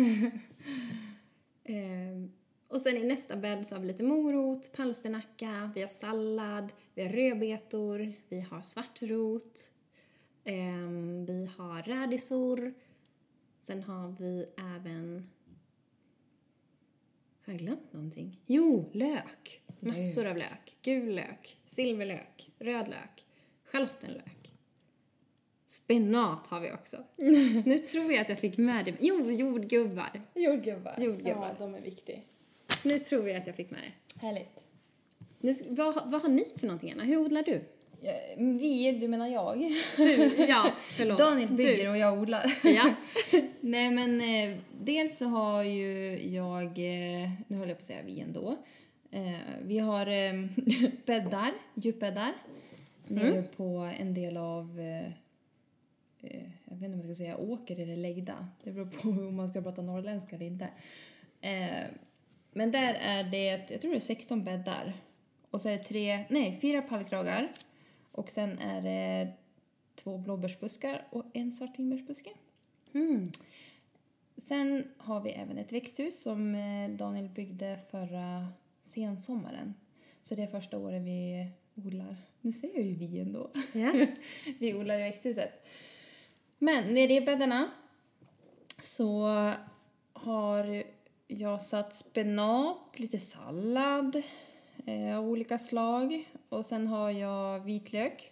Ehm, 1.67 2.31
och 2.67 2.81
sen 2.81 2.97
i 2.97 3.03
nästa 3.07 3.35
bädd 3.35 3.67
så 3.67 3.75
har 3.75 3.81
vi 3.81 3.87
lite 3.87 4.03
morot, 4.03 4.71
palsternacka, 4.75 5.71
vi 5.75 5.81
har 5.81 5.87
sallad, 5.87 6.71
vi 6.95 7.01
har 7.03 7.09
rödbetor, 7.09 8.13
vi 8.29 8.39
har 8.41 8.61
svartrot, 8.61 9.69
ehm, 10.43 11.25
vi 11.25 11.49
har 11.57 11.81
rädisor, 11.83 12.73
sen 13.61 13.83
har 13.83 14.15
vi 14.19 14.45
även... 14.75 15.27
Har 17.45 17.53
jag 17.53 17.59
glömt 17.61 17.93
någonting? 17.93 18.39
Jo, 18.45 18.89
lök! 18.93 19.61
Massor 19.79 20.25
av 20.25 20.37
lök. 20.37 20.77
Gul 20.81 21.15
lök, 21.15 21.57
silverlök, 21.65 22.51
röd 22.59 22.87
lök, 22.87 23.25
schalottenlök. 23.63 24.51
Spenat 25.67 26.47
har 26.47 26.59
vi 26.59 26.71
också. 26.71 27.03
nu 27.65 27.77
tror 27.77 28.11
jag 28.11 28.21
att 28.21 28.29
jag 28.29 28.39
fick 28.39 28.57
med 28.57 28.85
det. 28.85 28.95
Jo, 28.99 29.31
jordgubbar. 29.31 30.21
Jordgubbar. 30.33 30.95
Jordgubbar. 30.99 31.55
Ja, 31.59 31.65
de 31.65 31.75
är 31.75 31.81
viktiga. 31.81 32.19
Nu 32.83 32.99
tror 32.99 33.27
jag 33.27 33.37
att 33.37 33.47
jag 33.47 33.55
fick 33.55 33.71
med 33.71 33.81
det. 33.81 34.19
Härligt. 34.19 34.67
Nu, 35.39 35.53
vad, 35.69 36.11
vad 36.11 36.21
har 36.21 36.29
ni 36.29 36.45
för 36.55 36.67
någonting, 36.67 36.91
Anna? 36.91 37.03
Hur 37.03 37.17
odlar 37.17 37.43
du? 37.43 37.61
Ja, 38.01 38.13
Vi, 38.37 38.91
du 38.91 39.07
menar 39.07 39.27
jag? 39.27 39.57
Du, 39.97 40.45
ja, 40.47 40.71
förlåt. 40.97 41.17
Daniel 41.17 41.49
bygger 41.49 41.83
Du. 41.83 41.89
och 41.89 41.97
jag 41.97 42.19
odlar. 42.19 42.53
Ja. 42.63 42.93
Nej 43.61 43.89
men 43.91 44.21
eh, 44.21 44.57
dels 44.81 45.17
så 45.17 45.25
har 45.25 45.63
ju 45.63 46.19
jag, 46.33 46.65
eh, 46.65 47.29
nu 47.47 47.57
höll 47.57 47.69
jag 47.69 47.77
på 47.77 47.81
att 47.81 47.87
säga 47.87 48.01
vi 48.05 48.19
ändå. 48.19 48.55
Eh, 49.11 49.39
vi 49.61 49.79
har 49.79 50.07
eh, 50.07 50.33
bäddar, 51.05 51.51
djupbäddar. 51.73 52.33
Nere 53.07 53.43
på 53.57 53.91
en 53.99 54.13
del 54.13 54.37
av, 54.37 54.79
eh, 54.79 55.05
eh, 56.31 56.43
jag 56.65 56.75
vet 56.75 56.83
inte 56.83 56.85
om 56.85 56.93
jag 56.93 57.03
ska 57.03 57.15
säga 57.15 57.37
åker 57.37 57.79
eller 57.79 57.97
läggda. 57.97 58.47
Det 58.63 58.71
beror 58.71 58.85
på 58.85 59.09
om 59.09 59.35
man 59.35 59.49
ska 59.49 59.61
prata 59.61 59.81
norrländska 59.81 60.35
eller 60.35 60.45
inte. 60.45 60.67
Eh, 61.41 61.83
men 62.53 62.71
där 62.71 62.93
är 62.93 63.23
det, 63.23 63.65
jag 63.69 63.81
tror 63.81 63.91
det 63.91 63.97
är 63.97 63.99
16 63.99 64.43
bäddar. 64.43 64.93
Och 65.51 65.61
så 65.61 65.69
är 65.69 65.77
det 65.77 65.83
tre, 65.83 66.23
nej 66.29 66.57
fyra 66.61 66.81
pallkragar. 66.81 67.51
Och 68.15 68.31
sen 68.31 68.59
är 68.59 68.81
det 68.81 69.33
två 69.95 70.17
blåbärsbuskar 70.17 71.07
och 71.09 71.25
en 71.33 71.51
svartvinbärsbuske. 71.51 72.29
Mm. 72.93 73.31
Sen 74.37 74.87
har 74.97 75.21
vi 75.21 75.29
även 75.29 75.57
ett 75.57 75.71
växthus 75.71 76.21
som 76.21 76.55
eh, 76.55 76.89
Daniel 76.89 77.29
byggde 77.29 77.79
förra 77.91 78.47
sensommaren. 78.83 79.73
Så 80.23 80.35
det 80.35 80.43
är 80.43 80.47
första 80.47 80.77
året 80.77 81.01
vi 81.01 81.47
odlar. 81.75 82.15
Nu 82.41 82.51
säger 82.51 82.75
jag 82.75 82.85
ju 82.85 82.93
vi 82.93 83.19
ändå. 83.19 83.51
Ja. 83.73 84.05
vi 84.59 84.73
odlar 84.73 84.99
i 84.99 85.01
växthuset. 85.01 85.65
Men 86.57 86.93
nere 86.93 87.13
i 87.13 87.21
bäddarna 87.21 87.71
så 88.81 89.27
har 90.13 90.83
jag 91.27 91.61
satt 91.61 91.95
spenat, 91.95 92.99
lite 92.99 93.19
sallad 93.19 94.21
eh, 94.85 95.17
av 95.17 95.29
olika 95.29 95.57
slag. 95.57 96.25
Och 96.49 96.65
sen 96.65 96.87
har 96.87 97.11
jag 97.11 97.59
vitlök. 97.59 98.31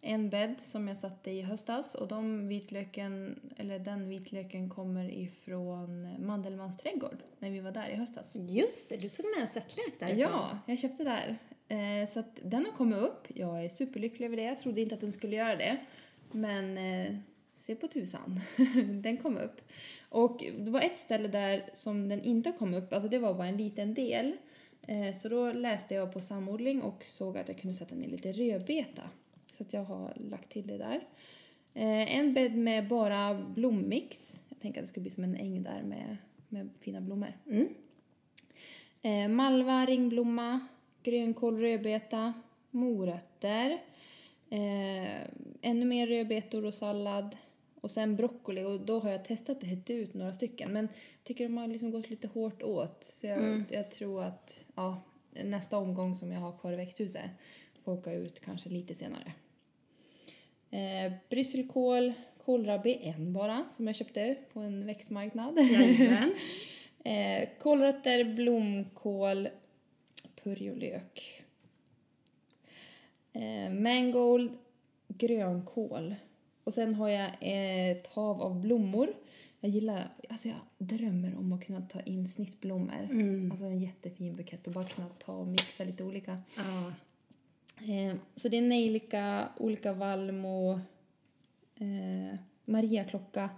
En 0.00 0.30
bädd 0.30 0.54
som 0.62 0.88
jag 0.88 0.96
satte 0.96 1.30
i 1.30 1.42
höstas 1.42 1.94
och 1.94 2.08
de 2.08 2.48
vitlöken, 2.48 3.40
eller 3.56 3.78
den 3.78 4.08
vitlöken 4.08 4.70
kommer 4.70 5.10
ifrån 5.10 6.08
Mandelmans 6.26 6.76
trädgård 6.76 7.16
när 7.38 7.50
vi 7.50 7.60
var 7.60 7.72
där 7.72 7.90
i 7.90 7.94
höstas. 7.94 8.36
Just 8.36 8.88
det, 8.88 8.96
du 8.96 9.08
tog 9.08 9.26
med 9.26 9.42
en 9.42 9.48
sättlök 9.48 9.98
därifrån. 9.98 10.18
Ja, 10.20 10.58
jag 10.66 10.78
köpte 10.78 11.04
där. 11.04 11.38
Eh, 11.68 12.08
så 12.08 12.20
att 12.20 12.38
den 12.42 12.64
har 12.64 12.72
kommit 12.72 12.98
upp. 12.98 13.26
Jag 13.28 13.64
är 13.64 13.68
superlycklig 13.68 14.26
över 14.26 14.36
det. 14.36 14.42
Jag 14.42 14.58
trodde 14.58 14.80
inte 14.80 14.94
att 14.94 15.00
den 15.00 15.12
skulle 15.12 15.36
göra 15.36 15.56
det. 15.56 15.76
Men 16.32 16.78
eh, 16.78 17.16
se 17.58 17.74
på 17.74 17.88
tusan. 17.88 18.40
den 19.02 19.16
kom 19.16 19.36
upp. 19.36 19.60
Och 20.08 20.44
det 20.58 20.70
var 20.70 20.80
ett 20.80 20.98
ställe 20.98 21.28
där 21.28 21.70
som 21.74 22.08
den 22.08 22.22
inte 22.22 22.52
kom 22.52 22.74
upp. 22.74 22.92
Alltså 22.92 23.08
det 23.08 23.18
var 23.18 23.34
bara 23.34 23.46
en 23.46 23.56
liten 23.56 23.94
del. 23.94 24.36
Eh, 24.90 25.14
så 25.14 25.28
då 25.28 25.52
läste 25.52 25.94
jag 25.94 26.12
på 26.12 26.20
samodling 26.20 26.82
och 26.82 27.04
såg 27.04 27.38
att 27.38 27.48
jag 27.48 27.58
kunde 27.58 27.76
sätta 27.76 27.94
ner 27.94 28.08
lite 28.08 28.32
rödbeta. 28.32 29.02
Så 29.52 29.62
att 29.62 29.72
jag 29.72 29.84
har 29.84 30.12
lagt 30.16 30.50
till 30.50 30.66
det 30.66 30.78
där. 30.78 31.00
Eh, 31.74 32.16
en 32.18 32.34
bädd 32.34 32.56
med 32.56 32.88
bara 32.88 33.34
blommix. 33.34 34.36
Jag 34.48 34.60
tänker 34.60 34.80
att 34.80 34.86
det 34.86 34.90
ska 34.92 35.00
bli 35.00 35.10
som 35.10 35.24
en 35.24 35.36
äng 35.36 35.62
där 35.62 35.82
med, 35.82 36.16
med 36.48 36.68
fina 36.80 37.00
blommor. 37.00 37.32
Mm. 37.46 37.68
Eh, 39.02 39.28
malva, 39.36 39.86
ringblomma, 39.86 40.60
grönkål, 41.02 41.60
rödbeta, 41.60 42.32
morötter, 42.70 43.78
ännu 45.62 45.84
mer 45.84 46.06
rödbetor 46.06 46.64
och 46.64 46.74
sallad 46.74 47.36
och 47.80 47.90
sen 47.90 48.16
broccoli 48.16 48.64
och 48.64 48.80
då 48.80 49.00
har 49.00 49.10
jag 49.10 49.24
testat 49.24 49.56
att 49.56 49.64
hetta 49.64 49.92
ut 49.92 50.14
några 50.14 50.32
stycken 50.32 50.72
men 50.72 50.88
jag 51.18 51.24
tycker 51.24 51.44
de 51.44 51.56
har 51.56 51.66
liksom 51.66 51.90
gått 51.90 52.10
lite 52.10 52.28
hårt 52.28 52.62
åt 52.62 53.04
så 53.04 53.26
jag, 53.26 53.64
jag 53.70 53.90
tror 53.90 54.22
att 54.22 54.64
ja, 54.74 55.02
nästa 55.30 55.78
omgång 55.78 56.14
som 56.14 56.32
jag 56.32 56.40
har 56.40 56.58
kvar 56.58 56.72
i 56.72 56.76
växthuset 56.76 57.30
får 57.84 57.92
åka 57.92 58.12
ut 58.12 58.40
kanske 58.40 58.68
lite 58.68 58.94
senare. 58.94 59.32
Eh, 60.70 61.12
brysselkål, 61.28 62.12
kålrabbi 62.44 62.98
en 63.02 63.32
bara 63.32 63.64
som 63.72 63.86
jag 63.86 63.96
köpte 63.96 64.36
på 64.52 64.60
en 64.60 64.86
växtmarknad. 64.86 65.58
Eh, 67.04 67.48
kålrötter, 67.58 68.24
blomkål, 68.24 69.48
purjolök. 70.42 71.42
Eh, 73.32 73.70
mangold, 73.70 74.58
grönkål. 75.08 76.14
Och 76.70 76.74
sen 76.74 76.94
har 76.94 77.08
jag 77.08 77.30
ett 77.40 78.06
hav 78.06 78.42
av 78.42 78.60
blommor. 78.60 79.12
Jag 79.60 79.70
gillar, 79.70 80.08
alltså 80.28 80.48
jag 80.48 80.58
drömmer 80.78 81.38
om 81.38 81.52
att 81.52 81.66
kunna 81.66 81.80
ta 81.80 82.00
in 82.00 82.28
snittblommor. 82.28 83.08
Mm. 83.10 83.50
Alltså 83.50 83.64
en 83.64 83.78
jättefin 83.78 84.36
bukett 84.36 84.66
och 84.66 84.72
bara 84.72 84.84
kunna 84.84 85.08
ta 85.08 85.32
och 85.32 85.46
mixa 85.46 85.84
lite 85.84 86.04
olika. 86.04 86.42
Ja. 86.56 86.92
Eh, 87.92 88.16
så 88.36 88.48
det 88.48 88.56
är 88.56 88.62
nejlika, 88.62 89.48
olika 89.56 89.92
valmo, 89.92 90.80
eh, 91.76 92.38
mariaklocka. 92.64 93.50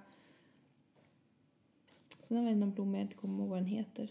Sen 2.20 2.36
har 2.36 2.44
vi 2.44 2.54
någon 2.54 2.72
blomma 2.72 2.98
jag 2.98 3.04
inte 3.04 3.16
kommer 3.16 3.38
ihåg 3.38 3.48
vad 3.48 3.58
den 3.58 3.66
heter. 3.66 4.08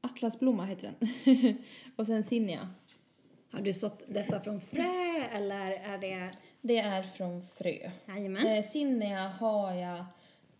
Atlasblomma 0.00 0.64
heter 0.64 0.94
den. 0.98 1.56
och 1.96 2.06
sen 2.06 2.24
zinnia. 2.24 2.68
Har 3.50 3.60
du 3.60 3.72
sått 3.72 4.04
dessa 4.08 4.40
från 4.40 4.60
frö 4.60 5.24
eller 5.32 5.70
är 5.70 5.98
det... 5.98 6.30
Det 6.66 6.78
är 6.78 7.02
från 7.02 7.42
frö. 7.42 7.90
Jajamän. 8.08 8.46
Eh, 8.46 8.64
zinnia 8.64 9.28
har 9.28 9.74
jag 9.74 9.98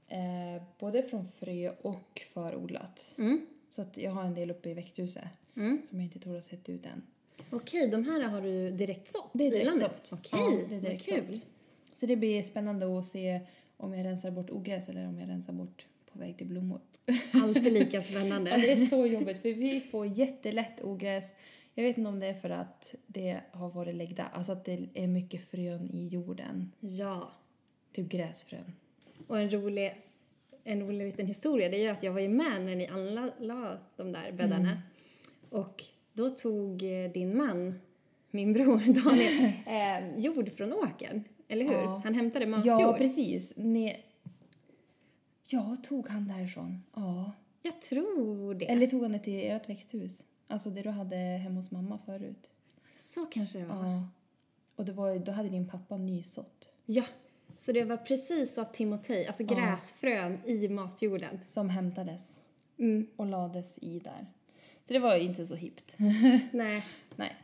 eh, 0.08 0.62
både 0.78 1.02
från 1.02 1.28
frö 1.38 1.70
och 1.82 2.22
förodlat. 2.34 3.10
Mm. 3.18 3.46
Så 3.70 3.82
att 3.82 3.98
jag 3.98 4.10
har 4.10 4.24
en 4.24 4.34
del 4.34 4.50
uppe 4.50 4.70
i 4.70 4.74
växthuset 4.74 5.24
Mm. 5.56 5.82
som 5.90 5.98
jag 5.98 6.06
inte 6.06 6.18
tror 6.18 6.34
har 6.34 6.40
sett 6.40 6.68
ut 6.68 6.86
än. 6.86 7.02
Okej, 7.50 7.88
de 7.88 8.04
här 8.04 8.22
har 8.22 8.40
du 8.42 8.70
direkt 8.70 9.08
sått 9.08 9.30
Det 9.32 9.46
är 9.46 9.50
direkt 9.50 9.78
sått. 9.78 10.12
Okej, 10.12 10.40
Ja, 10.40 10.50
det 10.50 10.74
är 10.74 10.80
vad 10.80 10.82
direkt 10.82 11.04
kul. 11.04 11.34
sått. 11.40 11.98
Så 12.00 12.06
det 12.06 12.16
blir 12.16 12.42
spännande 12.42 12.98
att 12.98 13.06
se 13.06 13.40
om 13.76 13.94
jag 13.94 14.04
rensar 14.06 14.30
bort 14.30 14.50
ogräs 14.50 14.88
eller 14.88 15.08
om 15.08 15.18
jag 15.20 15.28
rensar 15.28 15.52
bort 15.52 15.86
på 16.12 16.18
väg 16.18 16.36
till 16.38 16.46
blommor. 16.46 16.80
Alltid 17.32 17.72
lika 17.72 17.96
Ja, 17.96 18.02
spännande. 18.02 18.50
det 18.50 18.72
är 18.72 18.86
så 18.86 19.06
jobbigt 19.06 19.38
för 19.42 19.52
vi 19.52 19.80
får 19.80 20.06
jättelätt 20.06 20.80
ogräs. 20.84 21.24
Jag 21.74 21.84
vet 21.84 21.98
inte 21.98 22.08
om 22.08 22.20
det 22.20 22.26
är 22.26 22.34
för 22.34 22.50
att 22.50 22.94
det 23.06 23.40
har 23.52 23.70
varit 23.70 23.94
läggda, 23.94 24.26
alltså 24.32 24.52
att 24.52 24.64
det 24.64 24.86
är 24.94 25.06
mycket 25.06 25.48
frön 25.48 25.90
i 25.90 26.06
jorden. 26.06 26.72
Ja. 26.80 27.32
Typ 27.92 28.08
gräsfrön. 28.08 28.72
Och 29.26 29.40
en 29.40 29.50
rolig, 29.50 29.94
en 30.64 30.80
rolig 30.80 31.06
liten 31.06 31.26
historia 31.26 31.68
det 31.68 31.76
är 31.76 31.82
ju 31.82 31.88
att 31.88 32.02
jag 32.02 32.12
var 32.12 32.20
ju 32.20 32.28
med 32.28 32.62
när 32.62 32.76
ni 32.76 32.86
anlade 32.86 33.78
de 33.96 34.12
där 34.12 34.32
bäddarna. 34.32 34.82
Och 35.50 35.84
då 36.12 36.30
tog 36.30 36.82
eh, 36.82 37.10
din 37.12 37.36
man 37.36 37.80
min 38.30 38.52
bror 38.52 39.04
Daniel, 39.04 39.52
eh, 39.66 40.24
jord 40.24 40.52
från 40.52 40.72
åkern. 40.72 41.24
Eller 41.48 41.64
hur? 41.64 41.72
Ja. 41.72 42.00
Han 42.04 42.14
hämtade 42.14 42.46
matjord. 42.46 42.80
Ja, 42.80 42.94
precis. 42.98 43.52
Ne 43.56 43.96
ja, 45.48 45.76
tog 45.88 46.08
han 46.08 46.28
därifrån? 46.28 46.82
Ja. 46.94 47.32
Jag 47.62 47.80
tror 47.80 48.54
det. 48.54 48.70
Eller 48.70 48.86
tog 48.86 49.02
han 49.02 49.12
det 49.12 49.18
till 49.18 49.50
ert 49.50 49.68
växthus? 49.68 50.24
Alltså 50.48 50.70
det 50.70 50.82
du 50.82 50.90
hade 50.90 51.16
hemma 51.16 51.56
hos 51.60 51.70
mamma 51.70 51.98
förut? 52.06 52.50
Så 52.98 53.26
kanske 53.26 53.58
det 53.58 53.64
var. 53.64 53.84
Ja. 53.86 54.08
Och 54.76 54.84
det 54.84 54.92
var, 54.92 55.18
då 55.18 55.32
hade 55.32 55.48
din 55.48 55.68
pappa 55.68 55.96
nysått. 55.96 56.68
Ja. 56.86 57.04
Så 57.56 57.72
det 57.72 57.84
var 57.84 57.96
precis 57.96 58.54
så 58.54 58.64
Timotej, 58.64 59.26
alltså 59.26 59.44
gräsfrön 59.44 60.38
i 60.44 60.68
matjorden. 60.68 61.40
Som 61.46 61.68
hämtades 61.68 62.36
Mm. 62.78 63.06
och 63.16 63.26
lades 63.26 63.78
i 63.78 63.98
där. 63.98 64.26
Så 64.86 64.92
det 64.92 64.98
var 64.98 65.16
ju 65.16 65.22
inte 65.22 65.46
så 65.46 65.54
hippt. 65.54 65.94
Nej. 66.52 66.86
Nej. 67.16 67.36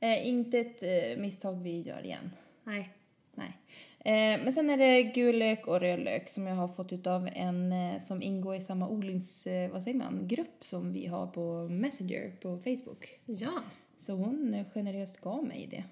Eh, 0.00 0.28
inte 0.28 0.58
ett 0.58 0.82
eh, 0.82 1.22
misstag 1.22 1.52
vi 1.62 1.80
gör 1.82 2.04
igen. 2.04 2.30
Nej. 2.64 2.92
Nej. 3.34 3.58
Eh, 4.06 4.44
men 4.44 4.52
sen 4.52 4.70
är 4.70 4.76
det 4.76 5.02
gul 5.02 5.38
lök 5.38 5.66
och 5.66 5.80
röd 5.80 6.00
lök 6.00 6.28
som 6.28 6.46
jag 6.46 6.54
har 6.54 6.68
fått 6.68 6.92
utav 6.92 7.28
en 7.34 7.72
eh, 7.72 8.00
som 8.00 8.22
ingår 8.22 8.54
i 8.54 8.60
samma 8.60 8.88
odlings, 8.88 9.46
eh, 9.46 9.70
vad 9.70 9.82
säger 9.82 9.98
man, 9.98 10.28
grupp 10.28 10.64
som 10.64 10.92
vi 10.92 11.06
har 11.06 11.26
på 11.26 11.68
Messenger 11.68 12.32
på 12.42 12.58
Facebook. 12.58 13.20
Ja. 13.26 13.62
Så 13.98 14.12
hon 14.12 14.64
generöst 14.74 15.20
gav 15.20 15.44
mig 15.44 15.68
det. 15.70 15.84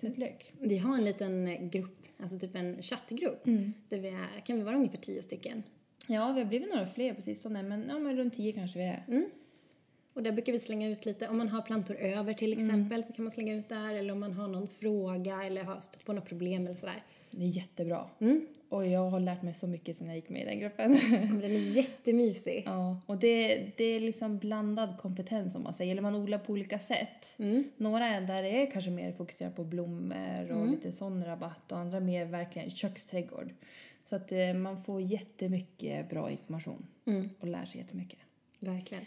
Sättlök. 0.00 0.52
Vi 0.60 0.78
har 0.78 0.94
en 0.98 1.04
liten 1.04 1.70
grupp, 1.70 2.02
alltså 2.18 2.38
typ 2.38 2.54
en 2.54 2.82
chattgrupp. 2.82 3.44
Där 3.88 3.98
vi 3.98 4.08
är, 4.08 4.40
kan 4.46 4.56
vi 4.56 4.62
vara 4.62 4.76
ungefär 4.76 4.98
tio 4.98 5.22
stycken. 5.22 5.62
Ja, 6.06 6.32
vi 6.34 6.40
har 6.40 6.48
blivit 6.48 6.74
några 6.74 6.86
fler 6.86 7.14
på 7.14 7.22
sistone, 7.22 7.62
men, 7.62 7.86
ja, 7.88 7.98
men 7.98 8.16
runt 8.16 8.34
tio 8.34 8.52
kanske 8.52 8.78
vi 8.78 8.84
är. 8.84 9.04
Och 10.16 10.22
där 10.22 10.32
brukar 10.32 10.52
vi 10.52 10.58
slänga 10.58 10.88
ut 10.88 11.06
lite, 11.06 11.28
om 11.28 11.38
man 11.38 11.48
har 11.48 11.62
plantor 11.62 11.94
över 11.96 12.32
till 12.32 12.52
exempel 12.52 13.04
så 13.04 13.12
kan 13.12 13.24
man 13.24 13.32
slänga 13.32 13.54
ut 13.54 13.68
där. 13.68 13.94
Eller 13.94 14.12
om 14.12 14.20
man 14.20 14.32
har 14.32 14.48
någon 14.48 14.68
fråga 14.68 15.42
eller 15.44 15.64
har 15.64 15.78
stött 15.80 16.04
på 16.04 16.12
något 16.12 16.28
problem 16.28 16.66
eller 16.66 16.76
sådär. 16.76 17.02
Det 17.30 17.42
är 17.44 17.48
jättebra. 17.48 18.04
Mm. 18.18 18.46
Och 18.68 18.86
jag 18.86 19.10
har 19.10 19.20
lärt 19.20 19.42
mig 19.42 19.54
så 19.54 19.66
mycket 19.66 19.96
sen 19.96 20.06
jag 20.06 20.16
gick 20.16 20.28
med 20.28 20.42
i 20.42 20.44
den 20.44 20.60
gruppen. 20.60 20.90
Men 21.10 21.40
den 21.40 21.50
är 21.50 21.76
jättemysig. 21.76 22.62
ja, 22.66 23.00
och 23.06 23.16
det, 23.16 23.66
det 23.76 23.84
är 23.84 24.00
liksom 24.00 24.38
blandad 24.38 24.98
kompetens 25.00 25.54
om 25.54 25.62
man 25.62 25.74
säger, 25.74 25.92
eller 25.92 26.02
man 26.02 26.14
odlar 26.14 26.38
på 26.38 26.52
olika 26.52 26.78
sätt. 26.78 27.34
Mm. 27.38 27.64
Några 27.76 28.06
är 28.08 28.20
där 28.20 28.42
är 28.44 28.70
kanske 28.70 28.90
mer 28.90 29.12
fokuserat 29.12 29.56
på 29.56 29.64
blommor 29.64 30.50
och 30.52 30.68
lite 30.68 30.92
sån 30.92 31.24
rabatt 31.24 31.72
och 31.72 31.78
andra 31.78 32.00
mer 32.00 32.24
verkligen 32.24 32.70
köksträdgård. 32.70 33.54
Så 34.08 34.16
att 34.16 34.32
eh, 34.32 34.54
man 34.54 34.82
får 34.82 35.00
jättemycket 35.00 36.10
bra 36.10 36.30
information 36.30 36.86
Mm. 37.06 37.28
och 37.40 37.46
lär 37.46 37.64
sig 37.66 37.80
jättemycket. 37.80 38.18
Verkligen. 38.58 39.04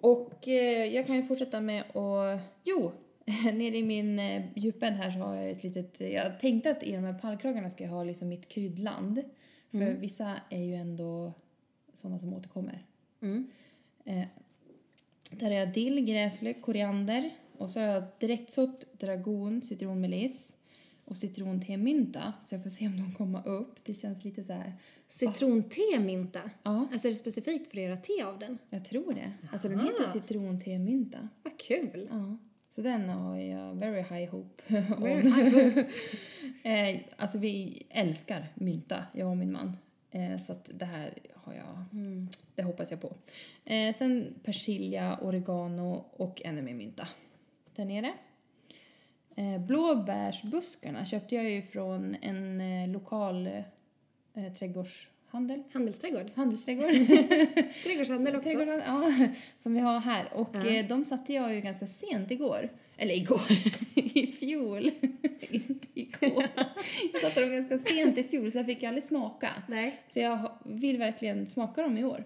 Och 0.00 0.48
eh, 0.48 0.94
jag 0.94 1.06
kan 1.06 1.16
ju 1.16 1.22
fortsätta 1.22 1.60
med 1.60 1.96
att... 1.96 2.40
Jo! 2.64 2.92
Nere 3.44 3.76
i 3.76 3.82
min 3.82 4.18
eh, 4.18 4.42
djupbädd 4.54 4.92
här 4.92 5.10
så 5.10 5.18
har 5.18 5.34
jag 5.34 5.50
ett 5.50 5.64
litet... 5.64 6.00
Jag 6.00 6.40
tänkte 6.40 6.70
att 6.70 6.82
i 6.82 6.92
de 6.92 7.04
här 7.04 7.18
pallkragarna 7.18 7.70
ska 7.70 7.84
jag 7.84 7.90
ha 7.90 8.04
liksom 8.04 8.28
mitt 8.28 8.48
kryddland. 8.48 9.22
För 9.70 9.94
vissa 9.94 10.40
är 10.50 10.62
ju 10.62 10.74
ändå 10.74 11.32
sådana 11.94 12.18
som 12.18 12.34
återkommer. 12.34 12.86
Mm. 13.20 13.50
Eh, 14.04 14.24
där 15.30 15.46
har 15.46 15.56
jag 15.56 15.72
dill, 15.72 16.04
gräslök, 16.04 16.62
koriander. 16.62 17.30
Och 17.58 17.70
så 17.70 17.80
har 17.80 17.86
jag 17.86 18.04
direktsått 18.18 18.92
dragon, 18.92 19.62
citronmeliss 19.62 20.55
och 21.06 21.16
citrontemynta. 21.16 22.32
Så 22.46 22.54
jag 22.54 22.62
får 22.62 22.70
se 22.70 22.86
om 22.86 22.96
de 22.96 23.14
kommer 23.14 23.48
upp. 23.48 23.74
Det 23.84 23.94
känns 23.94 24.24
lite 24.24 24.44
så 24.44 24.52
här... 24.52 24.72
Citrontemynta. 25.08 26.40
Ja, 26.62 26.88
Alltså 26.92 27.08
är 27.08 27.12
det 27.12 27.18
specifikt 27.18 27.70
för 27.70 27.78
att 27.78 27.84
göra 27.84 27.96
te 27.96 28.22
av 28.22 28.38
den? 28.38 28.58
jag 28.70 28.84
tror 28.84 29.12
det. 29.14 29.32
Alltså 29.52 29.68
den 29.68 29.80
heter 29.80 30.06
citrontemynta. 30.12 31.28
Vad 31.42 31.58
kul! 31.58 32.08
Ja, 32.10 32.36
så 32.70 32.82
den 32.82 33.08
har 33.08 33.36
jag 33.36 33.74
very 33.74 34.02
high 34.02 34.30
hope 34.30 34.62
Very 34.98 35.20
high 35.30 35.54
hope. 35.54 35.86
eh, 36.68 37.00
alltså 37.16 37.38
vi 37.38 37.82
älskar 37.90 38.46
mynta, 38.54 39.04
jag 39.12 39.28
och 39.30 39.36
min 39.36 39.52
man. 39.52 39.76
Eh, 40.10 40.38
så 40.38 40.52
att 40.52 40.70
det 40.74 40.84
här 40.84 41.18
har 41.34 41.54
jag, 41.54 41.84
Mm. 41.92 42.28
det 42.54 42.62
hoppas 42.62 42.90
jag 42.90 43.00
på. 43.00 43.14
Eh, 43.64 43.94
sen 43.96 44.34
persilja, 44.42 45.18
oregano 45.22 46.04
och 46.10 46.42
ännu 46.44 46.62
mer 46.62 46.74
mynta. 46.74 47.08
Där 47.76 47.84
nere. 47.84 48.12
Eh, 49.36 49.58
blåbärsbuskarna 49.58 51.04
köpte 51.06 51.34
jag 51.34 51.50
ju 51.50 51.62
från 51.62 52.16
en 52.20 52.60
eh, 52.60 52.88
lokal 52.88 53.46
eh, 54.34 54.52
trädgårdshandel. 54.58 55.62
Handelsträdgård. 55.72 56.30
Handelsträdgård. 56.34 56.90
Trädgårdshandel 57.84 58.36
också. 58.36 58.48
Trädgården, 58.48 58.82
ja, 58.86 59.12
som 59.62 59.74
vi 59.74 59.80
har 59.80 60.00
här. 60.00 60.32
Och 60.34 60.48
Ja. 60.52 60.66
eh, 60.66 60.86
de 60.88 61.04
satte 61.04 61.32
jag 61.32 61.54
ju 61.54 61.60
ganska 61.60 61.86
sent 61.86 62.30
igår. 62.30 62.68
Eller 62.98 63.14
igår, 63.14 63.40
i 63.94 64.26
fjol. 64.26 64.90
Inte 65.50 65.86
igår. 65.94 66.44
Jag 67.12 67.20
satte 67.22 67.40
dem 67.40 67.50
ganska 67.50 67.78
sent 67.78 68.18
i 68.18 68.22
fjol 68.22 68.52
så 68.52 68.58
jag 68.58 68.66
fick 68.66 68.82
aldrig 68.84 69.04
smaka. 69.04 69.50
Nej. 69.68 70.00
Så 70.12 70.18
jag 70.20 70.50
vill 70.64 70.98
verkligen 70.98 71.46
smaka 71.46 71.82
dem 71.82 71.98
i 71.98 72.04
år. 72.04 72.24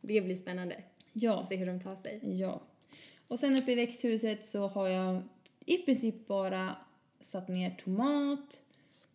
Det 0.00 0.20
blir 0.20 0.36
spännande. 0.36 0.76
Ja. 1.12 1.42
Se 1.48 1.56
hur 1.56 1.66
de 1.66 1.80
tar 1.80 1.94
sig. 1.94 2.20
Ja. 2.40 2.60
Och 3.28 3.38
sen 3.38 3.56
uppe 3.56 3.72
i 3.72 3.74
växthuset 3.74 4.46
så 4.46 4.66
har 4.66 4.88
jag 4.88 5.22
i 5.74 5.78
princip 5.78 6.26
bara 6.26 6.76
satt 7.20 7.48
ner 7.48 7.70
tomat, 7.84 8.60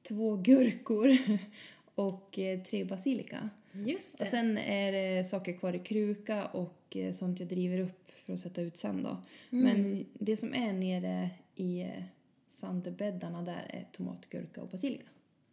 två 0.07 0.35
gurkor 0.35 1.17
och 1.95 2.39
eh, 2.39 2.63
tre 2.63 2.83
basilika. 2.83 3.49
Just 3.71 4.17
det. 4.17 4.23
Och 4.23 4.29
sen 4.29 4.57
är 4.57 4.91
det 4.91 5.23
saker 5.23 5.53
kvar 5.57 5.73
i 5.73 5.79
kruka 5.79 6.45
och 6.45 6.97
eh, 6.97 7.13
sånt 7.13 7.39
jag 7.39 7.49
driver 7.49 7.79
upp 7.79 8.11
för 8.25 8.33
att 8.33 8.39
sätta 8.39 8.61
ut 8.61 8.77
sen 8.77 9.03
då. 9.03 9.17
Men 9.49 10.05
det 10.13 10.37
som 10.37 10.53
är 10.53 10.73
nere 10.73 11.29
i 11.55 11.81
eh, 11.81 12.03
sandbäddarna 12.51 13.41
där 13.41 13.65
är 13.69 13.87
tomat, 13.91 14.29
gurka 14.29 14.61
och 14.61 14.69
basilika. 14.69 15.07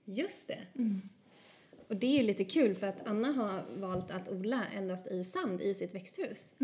Just 0.05 0.49
det. 0.49 0.59
Och 1.89 1.97
det 1.97 2.07
är 2.07 2.19
ju 2.19 2.23
lite 2.23 2.45
kul 2.45 2.75
för 2.75 2.87
att 2.87 3.07
Anna 3.07 3.33
har 3.33 3.65
valt 3.77 4.11
att 4.11 4.29
odla 4.29 4.65
endast 4.77 5.07
i 5.07 5.25
sand 5.25 5.61
i 5.61 5.75
sitt 5.75 5.95
växthus. 5.95 6.55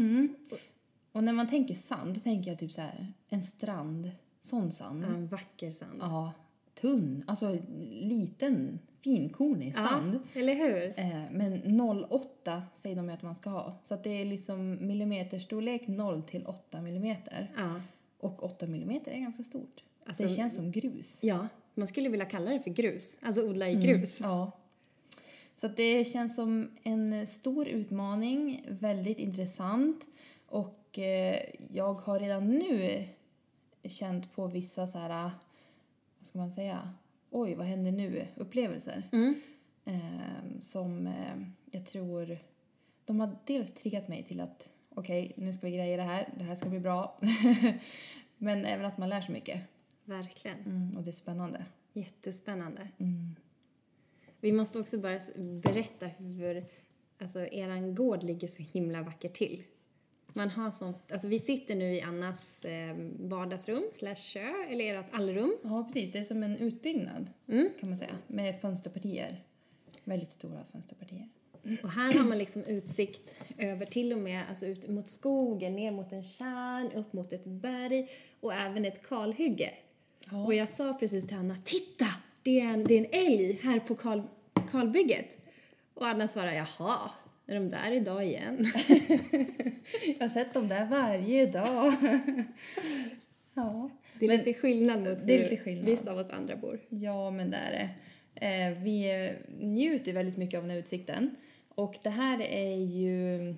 Och 1.12 1.24
när 1.24 1.33
man 1.33 1.48
tänker 1.48 1.74
sand, 1.74 2.14
då 2.14 2.20
tänker 2.20 2.51
jag 2.51 2.59
typ 2.59 2.72
så 2.72 2.81
här, 2.81 3.12
en 3.29 3.42
strand, 3.42 4.11
sån 4.40 4.72
sand. 4.72 5.05
Ja, 5.05 5.14
en 5.14 5.27
vacker 5.27 5.70
sand. 5.70 5.98
Ja, 6.01 6.33
tunn, 6.74 7.24
alltså 7.27 7.59
liten, 7.90 8.79
finkornig 9.01 9.74
sand. 9.74 10.18
Ja, 10.33 10.40
eller 10.40 10.55
hur? 10.55 10.98
Eh, 11.01 11.31
men 11.31 11.62
0,8 11.62 12.62
säger 12.74 12.96
de 12.96 13.09
ju 13.09 13.14
att 13.14 13.22
man 13.22 13.35
ska 13.35 13.51
ha. 13.51 13.79
Så 13.83 13.94
att 13.94 14.05
det 14.05 14.11
är 14.11 14.24
liksom 14.24 14.87
millimeterstorlek 14.87 15.87
0 15.88 16.22
till 16.22 16.46
8 16.46 16.81
millimeter. 16.81 17.51
Ja. 17.57 17.81
Och 18.20 18.42
8 18.44 18.66
millimeter 18.66 19.11
är 19.12 19.18
ganska 19.18 19.42
stort. 19.44 19.85
Alltså- 20.07 20.22
det 20.24 20.31
känns 20.31 20.55
som 20.55 20.72
grus. 20.72 21.24
Ja, 21.24 21.48
man 21.74 21.87
skulle 21.87 22.09
vilja 22.09 22.27
kalla 22.27 22.51
det 22.51 22.61
för 22.61 22.70
grus. 22.70 23.16
Alltså 23.22 23.48
odla 23.48 23.68
i 23.68 23.74
grus. 23.74 24.18
Ja. 24.20 24.53
Så 25.57 25.66
att 25.66 25.77
det 25.77 26.05
känns 26.05 26.35
som 26.35 26.70
en 26.83 27.27
stor 27.27 27.68
utmaning, 27.68 28.64
väldigt 28.68 29.18
intressant. 29.18 30.05
Och 30.46 30.98
eh, 30.98 31.40
jag 31.72 31.94
har 31.94 32.20
redan 32.20 32.46
nu 32.51 33.05
känt 33.83 34.33
på 34.33 34.47
vissa 34.47 34.87
så 34.87 34.99
här, 34.99 35.31
vad 36.19 36.29
ska 36.29 36.38
man 36.38 36.53
säga, 36.53 36.95
oj 37.31 37.55
vad 37.55 37.67
händer 37.67 37.93
nu, 37.93 38.27
upplevelser. 38.37 39.09
Mm. 39.12 39.41
Eh, 39.85 40.61
som 40.61 41.07
eh, 41.07 41.37
jag 41.71 41.87
tror, 41.87 42.38
de 43.05 43.21
har 43.21 43.37
dels 43.45 43.75
triggat 43.75 44.09
mig 44.09 44.25
till 44.25 44.41
att 44.41 44.71
okej, 44.95 45.33
nu 45.37 45.53
ska 45.53 45.67
vi 45.67 45.77
greja 45.77 45.97
det 45.97 46.03
här, 46.03 46.29
det 46.37 46.45
här 46.45 46.55
ska 46.55 46.69
bli 46.69 46.81
bra. 46.81 47.21
Men 48.38 48.64
även 48.64 48.87
att 48.87 48.99
man 48.99 49.09
lär 49.09 49.21
sig 49.21 49.33
mycket. 49.33 49.62
Verkligen. 50.05 50.59
Mm, 50.59 50.97
och 50.97 51.03
det 51.03 51.11
är 51.11 51.12
spännande. 51.12 51.64
Jättespännande. 51.93 52.88
Mm. 52.99 53.37
Vi 54.41 54.53
måste 54.53 54.79
också 54.79 54.99
bara 54.99 55.21
berätta 55.37 56.07
hur 56.07 56.64
alltså, 57.19 57.47
eran 57.47 57.95
gård 57.95 58.23
ligger 58.23 58.49
så 58.49 58.62
himla 58.62 59.03
vackert 59.03 59.35
till. 59.35 59.62
Man 60.35 60.51
har 60.51 60.71
sånt, 60.71 61.12
alltså 61.12 61.29
vi 61.29 61.38
sitter 61.38 61.75
nu 61.75 61.95
i 61.95 62.01
Annas 62.03 62.64
eh, 62.64 62.97
vardagsrum 63.19 63.85
slash 63.93 64.14
kö, 64.33 64.53
eller 64.71 64.95
ert 64.95 65.07
allrum. 65.12 65.57
Ja, 65.62 65.85
precis. 65.93 66.12
Det 66.12 66.19
är 66.19 66.25
som 66.25 66.43
en 66.43 66.57
utbyggnad 66.57 67.31
Mm. 67.49 67.69
kan 67.81 67.88
man 67.88 67.99
säga. 67.99 68.14
Med 68.27 68.61
fönsterpartier. 68.61 69.45
Väldigt 70.05 70.31
stora 70.31 70.64
fönsterpartier. 70.73 71.29
Och 71.83 71.91
här 71.91 72.12
har 72.19 72.25
man 72.25 72.38
liksom 72.38 72.64
utsikt 72.64 73.35
över 73.59 73.87
till 73.87 74.12
och 74.12 74.19
med 74.19 74.43
alltså 74.49 74.67
ut 74.67 74.88
mot 74.88 75.09
skogen, 75.09 75.77
ner 75.77 75.91
mot 75.91 76.12
en 76.12 76.23
tjärn, 76.23 76.93
upp 76.93 77.12
mot 77.12 77.33
ett 77.33 77.47
berg 77.47 78.09
och 78.41 78.55
även 78.55 78.85
ett 78.85 79.07
kalhygge. 79.09 79.71
Ja. 80.31 80.45
Och 80.47 80.55
jag 80.55 80.69
sa 80.69 80.95
precis 80.95 81.27
till 81.27 81.37
Anna, 81.37 81.57
titta! 81.64 82.07
Det 82.43 82.61
är 82.61 82.64
en, 82.64 82.85
det 82.85 82.95
är 82.95 82.99
en 82.99 83.27
älg 83.27 83.59
här 83.62 83.81
på 83.81 83.95
kal, 83.95 84.23
kalbygget. 84.71 85.37
Och 85.95 86.07
Anna 86.07 86.29
svarade, 86.29 86.55
jaha, 86.79 87.11
är 87.49 87.55
de 87.55 87.71
där 87.71 87.91
idag 87.93 88.25
igen? 88.27 88.67
Jag 90.19 90.21
har 90.21 90.29
sett 90.29 90.55
dem 90.55 90.69
där 90.69 90.87
varje 90.87 91.47
dag. 91.47 91.93
ja. 93.55 93.91
Det 94.19 94.25
är 94.25 94.29
Men- 94.29 94.37
lite 94.39 94.55
skillnad 94.61 95.03
mot 95.03 95.27
det 95.27 95.35
är 95.35 95.43
hur 95.43 95.51
lite 95.51 95.63
skillnad. 95.63 95.85
vissa 95.87 96.13
av 96.13 96.19
oss 96.19 96.31
andra 96.31 96.57
bor. 96.57 96.81
Ja, 96.89 97.31
men 97.31 97.51
det 97.51 97.57
är 97.57 97.71
det. 97.71 97.91
Eh, 98.47 98.83
vi 98.83 99.33
njuter 99.61 100.13
väldigt 100.13 100.37
mycket 100.37 100.59
av 100.59 100.63
den 100.65 100.71
här 100.71 100.79
utsikten. 100.79 101.37
Och 101.69 101.97
det 102.03 102.11
här 102.11 102.41
är 102.43 102.77
ju 102.77 103.55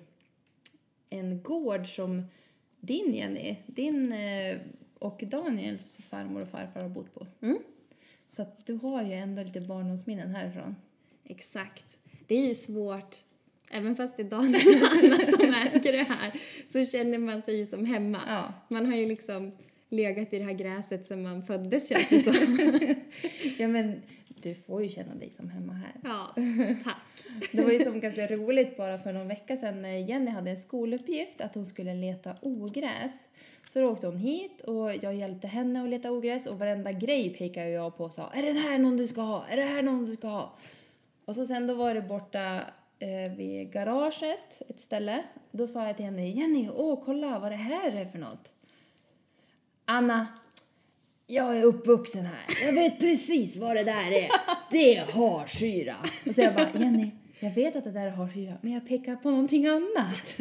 en 1.11 1.43
gård 1.43 1.95
som 1.95 2.23
din, 2.81 3.15
Jenny, 3.15 3.57
din 3.67 4.13
eh, 4.13 4.57
och 4.99 5.23
Daniels 5.27 5.97
farmor 6.09 6.41
och 6.43 6.49
farfar 6.49 6.83
har 6.83 6.89
bott 6.89 7.15
på. 7.15 7.27
Mm. 7.43 7.59
Så 8.29 8.43
att 8.43 8.67
du 8.67 8.75
har 8.75 9.03
ju 9.03 9.13
ändå 9.13 9.43
lite 9.43 9.61
barndomsminnen 9.61 10.35
härifrån. 10.35 10.77
Exakt. 11.25 11.99
Det 12.27 12.35
är 12.35 12.49
ju 12.49 12.55
svårt, 12.55 13.17
även 13.71 13.97
fast 13.97 14.17
det 14.17 14.23
är 14.23 14.31
Daniel 14.31 14.83
och 14.83 14.91
Anna 14.93 15.17
som 15.17 15.55
äger 15.55 15.93
det 15.93 16.03
här, 16.09 16.41
så 16.73 16.85
känner 16.85 17.19
man 17.19 17.43
sig 17.43 17.59
ju 17.59 17.67
som 17.67 17.85
hemma. 17.85 18.21
Ja. 18.27 18.53
Man 18.69 18.87
har 18.87 18.97
ju 18.97 19.07
liksom 19.07 19.53
legat 19.89 20.33
i 20.33 20.39
det 20.39 20.45
här 20.45 20.53
gräset 20.53 21.07
sedan 21.07 21.23
man 21.23 21.43
föddes 21.43 21.89
känns 21.89 22.09
det 22.09 22.19
som. 22.19 22.59
ja, 23.59 23.69
men 23.69 24.03
du 24.43 24.55
får 24.55 24.83
ju 24.83 24.89
känna 24.89 25.15
dig 25.15 25.31
som 25.37 25.49
hemma 25.49 25.73
här. 25.73 25.93
ja, 26.05 26.35
tack. 26.85 26.97
Det 27.53 27.63
var 27.63 27.71
ju 27.71 27.85
som 27.85 28.01
ganska 28.01 28.27
roligt 28.27 28.77
bara 28.77 28.99
för 28.99 29.13
någon 29.13 29.29
vecka 29.29 29.57
sedan 29.57 29.83
när 29.83 29.97
Jenny 29.97 30.31
hade 30.31 30.51
en 30.51 30.61
skoluppgift 30.61 31.41
att 31.41 31.55
hon 31.55 31.67
skulle 31.67 31.95
leta 31.95 32.37
ogräs. 32.41 33.13
Så 33.73 33.81
då 33.81 33.91
åkte 33.91 34.07
hon 34.07 34.17
hit 34.17 34.61
och 34.61 34.95
jag 35.03 35.15
hjälpte 35.15 35.47
henne 35.47 35.83
att 35.83 35.89
leta 35.89 36.11
ogräs 36.11 36.47
och 36.47 36.59
varenda 36.59 36.93
grej 36.93 37.31
pekade 37.31 37.71
jag 37.71 37.97
på 37.97 38.05
och 38.05 38.13
sa 38.13 38.31
Är 38.35 38.43
det 38.43 38.61
här 38.61 38.79
någon 38.79 38.97
du 38.97 39.07
ska 39.07 39.21
ha? 39.21 39.47
Är 39.51 39.57
det 39.57 39.63
här 39.63 39.83
någon 39.83 40.07
du 40.07 40.17
ska 40.17 40.29
ha? 40.29 40.59
Och 41.25 41.35
så 41.35 41.47
sen 41.47 41.67
då 41.67 41.75
var 41.75 41.95
det 41.95 42.03
borta 42.03 42.61
eh, 43.01 43.33
vid 43.37 43.73
garaget, 43.73 44.63
ett 44.69 44.81
ställe. 44.81 45.23
Då 45.51 45.67
sa 45.67 45.87
jag 45.87 45.97
till 45.97 46.05
Jenny, 46.05 46.31
Jenny, 46.31 46.69
åh 46.75 47.03
kolla 47.05 47.39
vad 47.39 47.53
det 47.53 47.57
här 47.57 47.93
är 47.93 48.05
för 48.05 48.19
något. 48.19 48.53
Anna, 49.85 50.27
jag 51.27 51.59
är 51.59 51.63
uppvuxen 51.63 52.27
här. 52.27 52.67
Jag 52.67 52.73
vet 52.73 52.99
precis 52.99 53.57
vad 53.57 53.77
det 53.77 53.85
där 53.85 54.13
är. 54.13 54.29
Det 54.71 54.97
är 54.97 55.05
harsyra. 55.05 55.97
Och 56.29 56.35
så 56.35 56.41
jag 56.41 56.55
bara, 56.55 56.69
Jenny, 56.75 57.11
jag 57.41 57.51
vet 57.51 57.77
att 57.77 57.85
det 57.85 57.91
där 57.91 58.07
är 58.07 58.11
harsyra, 58.11 58.55
men 58.61 58.73
jag 58.73 58.89
pekar 58.89 59.17
på 59.17 59.31
någonting 59.31 59.67
annat. 59.67 60.35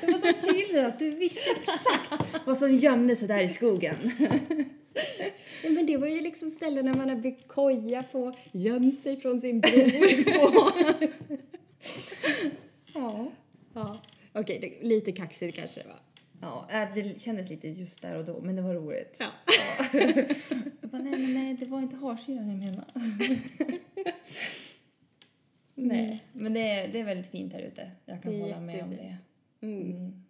Det 0.00 0.06
var 0.06 0.32
så 0.32 0.52
tydligt 0.52 0.84
att 0.84 0.98
du 0.98 1.10
visste 1.10 1.50
exakt 1.50 2.24
vad 2.46 2.58
som 2.58 2.76
gömde 2.76 3.16
sig 3.16 3.28
där 3.28 3.42
i 3.42 3.48
skogen. 3.48 3.96
Ja, 5.62 5.70
men 5.70 5.86
det 5.86 5.96
var 5.96 6.06
ju 6.06 6.20
liksom 6.20 6.50
ställen 6.50 6.84
när 6.84 6.94
man 6.94 7.08
har 7.08 7.16
byggt 7.16 7.48
koja 7.48 8.02
på, 8.02 8.36
gömt 8.52 8.98
sig 8.98 9.16
från 9.20 9.40
sin 9.40 9.60
bror 9.60 10.24
på. 10.38 10.72
Ja. 12.94 13.30
ja. 13.74 13.98
Okej, 14.32 14.58
det- 14.60 14.88
lite 14.88 15.12
kaxigt 15.12 15.56
kanske 15.56 15.80
det 15.82 15.88
var. 15.88 15.98
Ja, 16.40 16.68
äh, 16.82 16.94
det 16.94 17.20
kändes 17.20 17.50
lite 17.50 17.68
just 17.68 18.02
där 18.02 18.18
och 18.18 18.24
då, 18.24 18.40
men 18.40 18.56
det 18.56 18.62
var 18.62 18.74
roligt. 18.74 19.16
Ja. 19.20 19.26
Jag 20.80 20.90
bara, 20.90 21.02
nej, 21.02 21.18
men 21.20 21.34
nej, 21.34 21.54
det 21.60 21.66
var 21.66 21.78
inte 21.82 21.96
harsyran 21.96 22.48
jag 22.50 22.58
menade. 22.58 22.86
nej, 25.74 26.24
men 26.32 26.52
det 26.54 26.60
är, 26.60 26.88
det 26.88 27.00
är 27.00 27.04
väldigt 27.04 27.30
fint 27.30 27.52
här 27.52 27.60
ute. 27.60 27.90
Jag 28.04 28.22
kan 28.22 28.40
hålla 28.40 28.60
med 28.60 28.82
om 28.82 28.90
det. 28.90 28.94
jättefint. 28.96 29.20
Mm. 29.60 30.22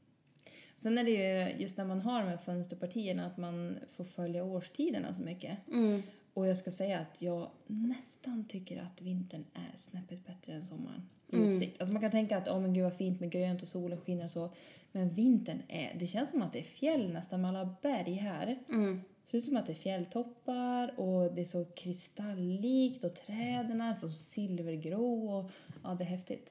Sen 0.86 0.98
är 0.98 1.04
det 1.04 1.10
ju 1.10 1.62
just 1.62 1.76
när 1.76 1.84
man 1.84 2.00
har 2.00 2.20
de 2.20 2.28
här 2.28 2.36
fönsterpartierna 2.36 3.26
att 3.26 3.36
man 3.36 3.78
får 3.96 4.04
följa 4.04 4.44
årstiderna 4.44 5.14
så 5.14 5.22
mycket. 5.22 5.58
Mm. 5.72 6.02
Och 6.34 6.46
jag 6.46 6.56
ska 6.56 6.70
säga 6.70 6.98
att 6.98 7.22
jag 7.22 7.50
nästan 7.66 8.44
tycker 8.48 8.82
att 8.82 9.02
vintern 9.02 9.44
är 9.54 9.76
snäppet 9.76 10.26
bättre 10.26 10.52
än 10.52 10.64
sommaren. 10.64 11.08
Mm. 11.32 11.48
Utsikt. 11.48 11.80
Alltså 11.80 11.92
man 11.92 12.02
kan 12.02 12.10
tänka 12.10 12.38
att 12.38 12.48
oh, 12.48 12.60
men 12.60 12.74
gud 12.74 12.84
vad 12.84 12.96
fint 12.96 13.20
med 13.20 13.30
grönt 13.30 13.62
och 13.62 13.68
solen 13.68 14.00
skiner 14.00 14.24
och 14.24 14.30
så. 14.30 14.50
Men 14.92 15.08
vintern 15.08 15.62
är, 15.68 15.96
det 15.98 16.06
känns 16.06 16.30
som 16.30 16.42
att 16.42 16.52
det 16.52 16.58
är 16.58 16.62
fjäll 16.62 17.12
nästan 17.12 17.40
med 17.40 17.48
alla 17.48 17.74
berg 17.82 18.14
här. 18.14 18.58
Mm. 18.68 19.00
Det 19.24 19.30
ser 19.30 19.38
ut 19.38 19.44
som 19.44 19.56
att 19.56 19.66
det 19.66 19.72
är 19.72 19.74
fjälltoppar 19.74 21.00
och 21.00 21.34
det 21.34 21.40
är 21.40 21.44
så 21.44 21.64
kristallikt 21.64 23.04
och 23.04 23.14
träden 23.14 23.80
är 23.80 23.94
så 23.94 24.10
silvergrå 24.10 25.38
och 25.38 25.50
ja, 25.82 25.94
det 25.94 26.04
är 26.04 26.08
häftigt. 26.08 26.50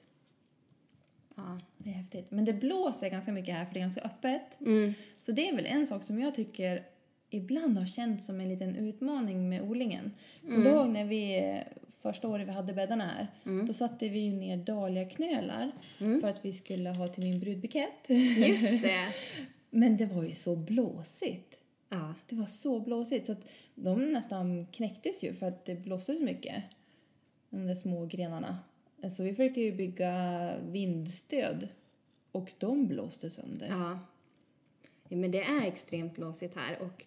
Ja. 1.36 1.60
Det 1.78 1.89
är 1.89 1.93
häftigt. 1.93 2.32
Men 2.32 2.45
det 2.45 2.54
blåser 2.54 3.10
ganska 3.10 3.32
mycket 3.32 3.56
här 3.56 3.65
för 3.65 3.74
det 3.74 3.80
är 3.80 3.82
ganska 3.82 4.02
öppet. 4.02 4.62
Mm. 4.62 4.93
Så 5.21 5.32
det 5.32 5.50
är 5.50 5.56
väl 5.56 5.65
en 5.65 5.88
sak 5.88 6.04
som 6.04 6.19
jag 6.19 6.36
tycker 6.36 6.84
ibland 7.30 7.78
har 7.78 7.86
känts 7.86 8.26
som 8.26 8.39
en 8.39 8.50
liten 8.50 8.76
utmaning 8.76 9.50
med 9.50 9.62
odlingen. 9.62 10.12
Kommer 10.41 10.63
du 10.63 10.69
ihåg 10.69 10.89
när 10.89 11.06
vi 11.06 11.62
första 12.02 12.28
året 12.28 12.48
vi 12.48 12.52
hade 12.52 12.74
bäddarna 12.74 13.06
här, 13.06 13.28
då 13.67 13.74
satte 13.74 14.10
vi 14.10 14.19
ju 14.19 14.34
ner 14.34 14.58
dahliaknölar 14.58 15.71
för 15.98 16.28
att 16.28 16.45
vi 16.45 16.54
skulle 16.54 16.89
ha 16.89 17.08
till 17.08 17.24
min 17.24 17.39
brudbukett. 17.39 18.10
Just 18.38 18.82
det. 18.82 19.08
Men 19.69 19.98
det 19.98 20.06
var 20.06 20.24
ju 20.24 20.34
så 20.34 20.56
blåsigt. 20.56 21.58
Ja. 21.89 22.13
Det 22.30 22.36
var 22.36 22.45
så 22.45 22.80
blåsigt 22.80 23.26
så 23.26 23.32
att 23.32 23.43
de 23.76 24.12
nästan 24.13 24.67
knäcktes 24.71 25.24
ju 25.24 25.34
för 25.34 25.45
att 25.45 25.65
det 25.65 25.76
blåste 25.76 26.13
så 26.13 26.24
mycket. 26.24 26.63
De 27.50 27.67
där 27.67 27.76
små 27.76 28.06
grenarna. 28.06 28.58
Så 29.15 29.23
vi 29.23 29.29
försökte 29.29 29.62
ju 29.62 29.71
bygga 29.71 30.53
vindstöd 30.62 31.67
och 32.31 32.51
de 32.58 32.88
blåste 32.88 33.29
sönder. 33.29 33.67
Ja. 33.69 33.99
ja. 35.10 35.17
Men 35.17 35.31
det 35.31 35.41
är 35.41 35.67
extremt 35.67 36.15
blåsigt 36.15 36.55
här 36.55 36.81
och 36.81 37.05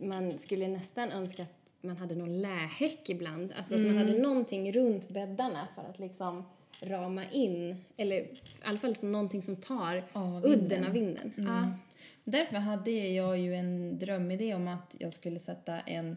man 0.00 0.38
skulle 0.38 0.68
nästan 0.68 1.10
önska 1.10 1.42
att 1.42 1.58
man 1.80 1.96
hade 1.96 2.14
någon 2.14 2.40
lähäck 2.40 3.10
ibland. 3.10 3.52
Alltså 3.56 3.74
att 3.74 3.80
man 3.80 3.96
hade 3.96 4.18
någonting 4.18 4.72
runt 4.72 5.08
bäddarna 5.08 5.68
för 5.74 5.82
att 5.82 5.98
liksom 5.98 6.44
rama 6.80 7.30
in, 7.30 7.76
eller 7.96 8.16
i 8.16 8.40
alla 8.62 8.78
fall 8.78 8.94
så 8.94 9.06
någonting 9.06 9.42
som 9.42 9.56
tar 9.56 10.04
Ja, 10.12 10.42
udden 10.44 10.84
av 10.84 10.92
vinden. 10.92 11.32
Ja. 11.36 11.72
Därför 12.24 12.56
hade 12.56 12.90
jag 12.90 13.38
ju 13.38 13.54
en 13.54 13.98
drömidé 13.98 14.54
om 14.54 14.68
att 14.68 14.94
jag 14.98 15.12
skulle 15.12 15.40
sätta 15.40 15.80
en 15.80 16.16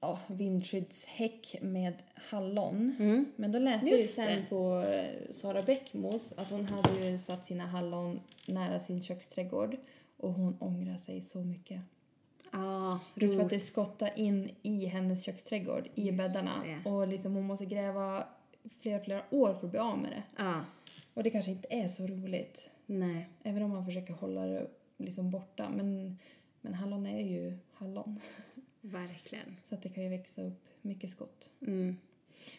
ja, 0.00 0.18
vindskyddshäck 0.26 1.56
med 1.62 1.94
hallon. 2.14 2.94
Men 3.36 3.52
då 3.52 3.58
läste 3.58 3.86
jag 3.88 4.00
ju 4.00 4.06
sen 4.06 4.26
det. 4.40 4.46
på 4.48 4.82
eh, 4.82 5.30
Sara 5.32 5.62
Bäckmos 5.62 6.32
att 6.36 6.50
hon 6.50 6.64
hade 6.64 7.06
ju 7.06 7.18
satt 7.18 7.46
sina 7.46 7.66
hallon 7.66 8.20
nära 8.46 8.80
sin 8.80 9.02
köksträdgård 9.02 9.76
och 10.16 10.32
hon 10.32 10.56
ångrar 10.60 10.96
sig 10.96 11.20
så 11.20 11.38
mycket. 11.38 11.80
Ja, 12.52 13.00
Just 13.14 13.36
för 13.36 13.42
att 13.44 13.50
det 13.50 13.60
skottar 13.60 14.18
in 14.18 14.50
i 14.62 14.86
hennes 14.86 15.24
köksträdgård, 15.24 15.88
i 15.94 16.06
Just 16.06 16.18
bäddarna. 16.18 16.52
det. 16.84 16.90
Och 16.90 17.08
liksom 17.08 17.34
hon 17.34 17.44
måste 17.44 17.66
gräva 17.66 18.24
flera, 18.80 19.00
flera 19.04 19.22
år 19.30 19.54
för 19.54 19.66
att 19.66 19.70
bli 19.70 19.80
av 19.80 19.98
med 19.98 20.10
det. 20.10 20.22
Ja, 20.36 20.60
Och 21.14 21.22
det 21.22 21.30
kanske 21.30 21.50
inte 21.50 21.68
är 21.70 21.88
så 21.88 22.06
roligt. 22.06 22.68
nej. 22.86 23.28
Även 23.42 23.62
om 23.62 23.70
man 23.70 23.84
försöker 23.86 24.14
hålla 24.14 24.46
det 24.46 24.66
liksom 24.96 25.30
borta. 25.30 25.68
Men, 25.76 26.18
men 26.60 26.74
hallon 26.74 27.06
är 27.06 27.20
ju 27.26 27.58
hallon. 27.72 28.20
Verkligen. 28.90 29.56
Så 29.68 29.74
att 29.74 29.82
det 29.82 29.88
kan 29.88 30.02
ju 30.02 30.08
växa 30.08 30.42
upp 30.42 30.64
mycket 30.82 31.10
skott. 31.10 31.50
Mm. 31.66 31.96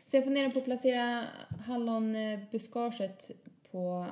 Så 0.06 0.18
jag 0.18 0.24
funderar 0.24 0.50
på 0.50 0.60
att 0.60 0.66
placera 0.66 1.26
hallonbuskaget 1.66 3.32
på 3.72 4.08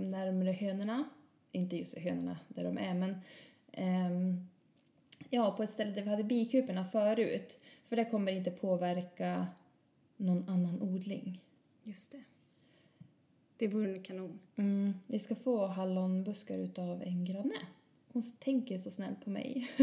närmare 0.00 0.52
hönorna. 0.52 1.04
Inte 1.52 1.76
just 1.76 1.98
hönorna 1.98 2.38
där 2.48 2.64
de 2.64 2.78
är 2.78 2.94
men 2.94 3.16
ehm, 3.72 4.48
ja, 5.30 5.54
på 5.56 5.62
ett 5.62 5.70
ställe 5.70 5.90
där 5.90 6.02
vi 6.02 6.10
hade 6.10 6.24
bikuporna 6.24 6.84
förut. 6.84 7.58
För 7.88 7.96
det 7.96 8.04
kommer 8.04 8.32
inte 8.32 8.50
påverka 8.50 9.46
någon 10.16 10.48
annan 10.48 10.82
odling. 10.82 11.42
Just 11.82 12.12
det. 12.12 12.22
Det 13.56 13.68
vore 13.68 13.98
kanon. 13.98 14.38
Mm, 14.56 14.94
vi 15.06 15.18
ska 15.18 15.34
få 15.34 15.66
hallonbuskar 15.66 16.58
utav 16.58 17.02
en 17.02 17.24
granne. 17.24 17.58
Hon 18.18 18.32
tänker 18.38 18.78
så 18.78 18.90
snällt 18.90 19.24
på 19.24 19.30
mig. 19.30 19.70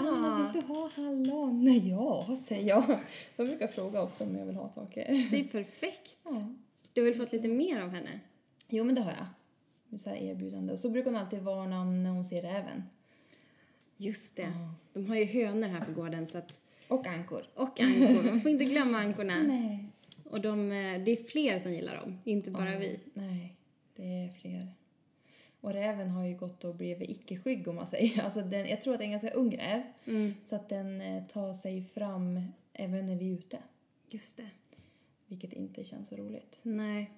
Anna, 0.00 0.52
vill 0.52 0.62
du 0.62 0.68
ha 0.68 0.90
hallon? 0.94 1.64
Nej, 1.64 1.88
ja, 1.88 2.36
säger 2.48 2.68
jag. 2.68 2.84
Så 3.36 3.42
jag 3.42 3.46
brukar 3.48 3.66
fråga 3.66 4.02
ofta 4.02 4.24
om 4.24 4.36
jag 4.36 4.46
vill 4.46 4.54
ha 4.56 4.68
saker. 4.68 5.28
Det 5.30 5.40
är 5.40 5.44
perfekt. 5.52 6.16
Ja. 6.24 6.54
Du 6.92 7.00
har 7.00 7.08
väl 7.10 7.18
fått 7.18 7.32
lite 7.32 7.48
mer 7.48 7.80
av 7.82 7.90
henne? 7.90 8.20
Jo, 8.68 8.84
men 8.84 8.94
det 8.94 9.00
har 9.00 9.12
jag. 9.90 10.00
Så 10.00 10.08
här 10.10 10.16
erbjudande. 10.16 10.72
Och 10.72 10.78
så 10.78 10.88
brukar 10.90 11.10
hon 11.10 11.20
alltid 11.20 11.38
varna 11.42 11.80
om 11.80 12.02
när 12.02 12.10
hon 12.10 12.24
ser 12.24 12.42
räven. 12.42 12.82
Just 13.96 14.36
det. 14.36 14.52
De 14.92 15.06
har 15.06 15.16
ju 15.16 15.24
hönor 15.24 15.68
här 15.68 15.84
på 15.84 15.92
gården 15.92 16.26
så 16.26 16.38
att, 16.38 16.60
Och 16.88 17.06
ankor. 17.06 17.46
och 17.54 17.80
ankor. 17.80 18.22
Man 18.30 18.40
får 18.40 18.50
inte 18.50 18.64
glömma 18.64 18.98
ankorna. 18.98 19.42
Nej. 19.42 19.88
Och 20.24 20.40
de, 20.40 20.72
eh, 20.72 21.02
det 21.04 21.10
är 21.10 21.24
fler 21.28 21.58
som 21.58 21.72
gillar 21.72 21.96
dem, 21.96 22.18
inte 22.24 22.50
bara 22.50 22.72
Ja, 22.72 22.78
vi. 22.78 23.00
Nej, 23.14 23.56
det 23.96 24.02
är 24.02 24.28
fler. 24.28 24.68
Och 25.60 25.72
räven 25.72 26.10
har 26.10 26.26
ju 26.26 26.36
gått 26.36 26.64
och 26.64 26.74
blivit 26.74 27.10
icke-skygg 27.10 27.68
om 27.68 27.76
man 27.76 27.86
säger. 27.86 28.22
Alltså 28.24 28.42
den, 28.42 28.68
jag 28.68 28.80
tror 28.80 28.92
att 28.92 28.98
det 28.98 29.04
är 29.04 29.06
en 29.06 29.10
ganska 29.10 29.30
ung 29.30 29.56
räv. 29.56 29.82
Mm. 30.04 30.34
Så 30.44 30.56
att 30.56 30.68
den 30.68 31.00
eh, 31.00 31.24
tar 31.26 31.52
sig 31.52 31.84
fram 31.84 32.40
även 32.72 33.06
när 33.06 33.16
vi 33.16 33.28
är 33.28 33.34
ute. 33.34 33.58
Just 34.08 34.36
det. 34.36 34.50
Vilket 35.26 35.52
inte 35.52 35.84
känns 35.84 36.08
så 36.08 36.16
roligt. 36.16 36.60
Nej. 36.62 37.10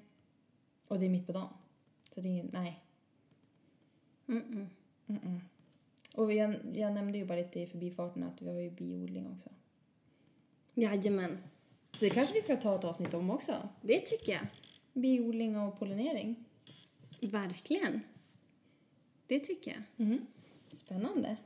Och 0.88 0.98
det 0.98 1.06
är 1.06 1.10
mitt 1.10 1.26
på 1.26 1.32
dagen. 1.32 1.48
Så 2.14 2.20
det 2.20 2.40
är, 2.40 2.46
nej. 2.52 2.82
Mm-mm. 4.26 4.66
Mm-mm. 5.06 5.40
Och 6.14 6.32
jag, 6.32 6.56
jag 6.74 6.92
nämnde 6.92 7.18
ju 7.18 7.24
bara 7.24 7.38
lite 7.38 7.60
i 7.60 7.66
förbifarten 7.66 8.22
att 8.22 8.42
vi 8.42 8.50
har 8.50 8.60
ju 8.60 8.70
biodling 8.70 9.26
också. 9.26 9.48
Jajamän. 10.74 11.38
Så 11.92 12.04
det 12.04 12.10
kanske 12.10 12.34
vi 12.34 12.42
ska 12.42 12.56
ta 12.56 12.78
ett 12.78 12.84
avsnitt 12.84 13.14
om 13.14 13.30
också. 13.30 13.68
Det 13.80 13.98
tycker 13.98 14.32
jag. 14.32 14.46
Biodling 14.92 15.56
och 15.56 15.78
pollinering. 15.78 16.44
Verkligen. 17.20 18.00
Det 19.26 19.38
tycker 19.40 19.70
jag. 19.70 20.06
Mm. 20.06 20.26
Spännande. 20.72 21.36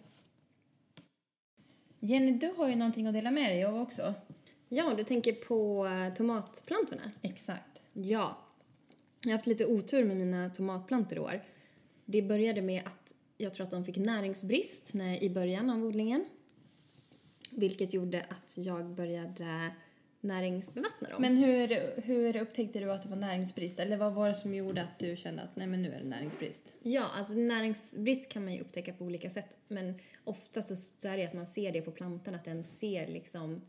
Jenny, 2.01 2.33
du 2.33 2.53
har 2.57 2.69
ju 2.69 2.77
någonting 2.77 3.07
att 3.07 3.15
dela 3.15 3.31
med 3.31 3.51
dig 3.51 3.65
av 3.65 3.81
också. 3.81 4.15
Ja, 4.69 4.95
du 4.95 5.05
tänker 5.05 5.33
på 5.33 5.87
eh, 5.87 6.15
tomatplantorna? 6.15 7.11
Exakt. 7.23 7.81
Ja. 7.93 8.39
Jag 9.21 9.31
har 9.31 9.33
haft 9.33 9.47
lite 9.47 9.67
otur 9.67 10.05
med 10.05 10.17
mina 10.17 10.51
tomatplantor 10.51 11.19
i 11.19 11.21
år. 11.21 11.45
Det 12.05 12.23
började 12.23 12.63
med 12.63 12.83
att 12.87 13.15
jag 13.37 13.55
tror 13.55 13.65
att 13.65 13.71
de 13.71 13.85
fick 13.85 13.97
näringsbrist 13.97 14.95
när, 14.95 15.23
i 15.23 15.31
början 15.31 15.71
av 15.71 15.85
odlingen. 15.85 16.25
Vilket 17.51 17.95
gjorde 17.95 18.27
att 18.29 18.57
jag 18.57 18.87
började 18.87 19.71
näringsbevattna 20.27 21.09
dem. 21.09 21.23
Men 21.23 21.37
hur, 21.37 22.01
hur 22.03 22.37
upptäckte 22.37 22.81
du 22.81 22.93
att 22.93 23.03
det 23.03 23.09
var 23.09 23.17
näringsbrist? 23.17 23.79
Eller 23.79 23.97
vad 23.97 24.15
var 24.15 24.29
det 24.29 24.35
som 24.35 24.55
gjorde 24.55 24.83
att 24.83 24.99
du 24.99 25.17
kände 25.17 25.43
att 25.43 25.57
nej 25.57 25.67
men 25.67 25.83
nu 25.83 25.93
är 25.93 25.99
det 25.99 26.09
näringsbrist? 26.09 26.75
Ja, 26.83 27.11
alltså 27.15 27.35
näringsbrist 27.35 28.29
kan 28.29 28.45
man 28.45 28.55
ju 28.55 28.61
upptäcka 28.61 28.93
på 28.93 29.05
olika 29.05 29.31
sätt. 29.31 29.57
Men 29.69 29.95
oftast 30.25 31.03
så 31.03 31.09
är 31.09 31.17
det 31.17 31.27
att 31.27 31.35
man 31.35 31.47
ser 31.47 31.73
det 31.73 31.83
på 31.83 31.91
plantan, 31.91 32.35
att 32.35 32.45
den 32.45 32.65
ser 32.65 33.07
liksom 33.07 33.61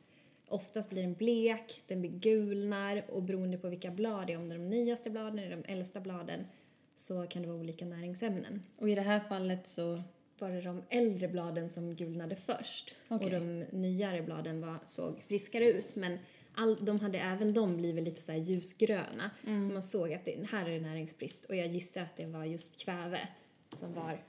Oftast 0.49 0.89
blir 0.89 1.01
den 1.01 1.13
blek, 1.13 1.83
den 1.87 2.01
blir 2.01 2.11
gulnar 2.11 3.03
och 3.07 3.23
beroende 3.23 3.57
på 3.57 3.69
vilka 3.69 3.91
blad 3.91 4.27
det 4.27 4.33
är, 4.33 4.37
om 4.37 4.49
det 4.49 4.55
är 4.55 4.59
de 4.59 4.69
nyaste 4.69 5.09
bladen 5.09 5.39
eller 5.39 5.55
de 5.55 5.71
äldsta 5.71 5.99
bladen, 5.99 6.47
så 6.95 7.27
kan 7.27 7.41
det 7.41 7.47
vara 7.47 7.59
olika 7.59 7.85
näringsämnen. 7.85 8.63
Och 8.77 8.89
i 8.89 8.95
det 8.95 9.01
här 9.01 9.19
fallet 9.19 9.67
så... 9.67 10.03
Var 10.39 10.49
det 10.49 10.61
de 10.61 10.83
äldre 10.89 11.27
bladen 11.27 11.69
som 11.69 11.95
gulnade 11.95 12.35
först 12.35 12.95
Okej. 13.07 13.25
och 13.25 13.31
de 13.31 13.63
nyare 13.71 14.21
bladen 14.21 14.61
var, 14.61 14.77
såg 14.85 15.21
friskare 15.27 15.67
ut. 15.67 15.95
Men 15.95 16.19
all, 16.57 16.85
de 16.85 16.99
hade 16.99 17.19
även 17.19 17.53
de 17.53 17.77
blivit 17.77 18.03
lite 18.03 18.21
så 18.21 18.31
här 18.31 18.39
ljusgröna. 18.39 19.31
Så 19.67 19.73
man 19.73 19.83
såg 19.83 20.13
att 20.13 20.25
det, 20.25 20.47
här 20.49 20.65
är 20.65 20.69
det 20.69 20.79
näringsbrist. 20.79 21.45
Och 21.45 21.55
jag 21.55 21.67
gissar 21.67 22.01
att 22.01 22.15
det 22.15 22.25
var 22.25 22.45
just 22.45 22.83
kväve 22.83 23.27
som 23.73 23.93
var 23.93 24.23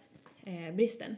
eh, 0.45 0.75
bristen. 0.75 1.17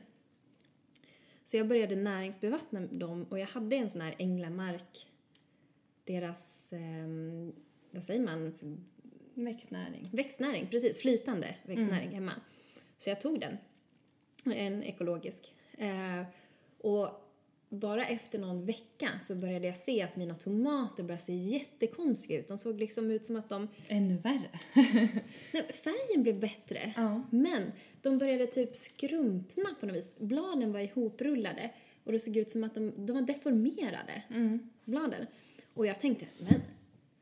Så 1.44 1.56
jag 1.56 1.68
började 1.68 1.96
näringsbevattna 1.96 2.80
dem 2.80 3.26
och 3.28 3.38
jag 3.38 3.46
hade 3.46 3.76
en 3.76 3.90
sån 3.90 4.00
här 4.00 4.14
Änglamark, 4.18 5.06
deras, 6.04 6.72
ehm, 6.72 7.52
vad 7.90 8.02
säger 8.04 8.20
man, 8.20 8.54
Växtnäring. 9.34 10.08
växtnäring, 10.12 10.66
precis, 10.70 11.00
flytande 11.00 11.54
växtnäring 11.62 12.10
hemma. 12.10 12.32
Så 12.98 13.10
jag 13.10 13.20
tog 13.20 13.40
den, 13.40 13.56
en 14.44 14.82
ekologisk. 14.82 15.54
Eh, 15.78 16.22
och 16.78 17.08
bara 17.70 18.06
efter 18.06 18.38
någon 18.38 18.66
vecka 18.66 19.10
så 19.20 19.34
började 19.34 19.66
jag 19.66 19.76
se 19.76 20.02
att 20.02 20.16
mina 20.16 20.34
tomater 20.34 21.02
började 21.02 21.22
se 21.22 21.34
jättekonstiga 21.34 22.38
ut. 22.40 22.48
De 22.48 22.58
såg 22.58 22.78
liksom 22.78 23.10
ut 23.10 23.26
som 23.26 23.36
att 23.36 23.48
de... 23.48 23.68
Ännu 23.88 24.16
värre. 24.16 24.60
Nej, 25.52 25.72
färgen 25.72 26.22
blev 26.22 26.40
bättre. 26.40 26.92
Ja. 26.96 27.22
Men 27.30 27.72
de 28.02 28.18
började 28.18 28.46
typ 28.46 28.76
skrumpna 28.76 29.74
på 29.80 29.86
något 29.86 29.96
vis. 29.96 30.18
Bladen 30.18 30.72
var 30.72 30.80
ihoprullade 30.80 31.70
och 32.04 32.12
det 32.12 32.20
såg 32.20 32.36
ut 32.36 32.50
som 32.50 32.64
att 32.64 32.74
de, 32.74 33.06
de 33.06 33.12
var 33.12 33.22
deformerade, 33.22 34.22
bladen. 34.84 35.26
Och 35.74 35.86
jag 35.86 36.00
tänkte, 36.00 36.26
men 36.38 36.60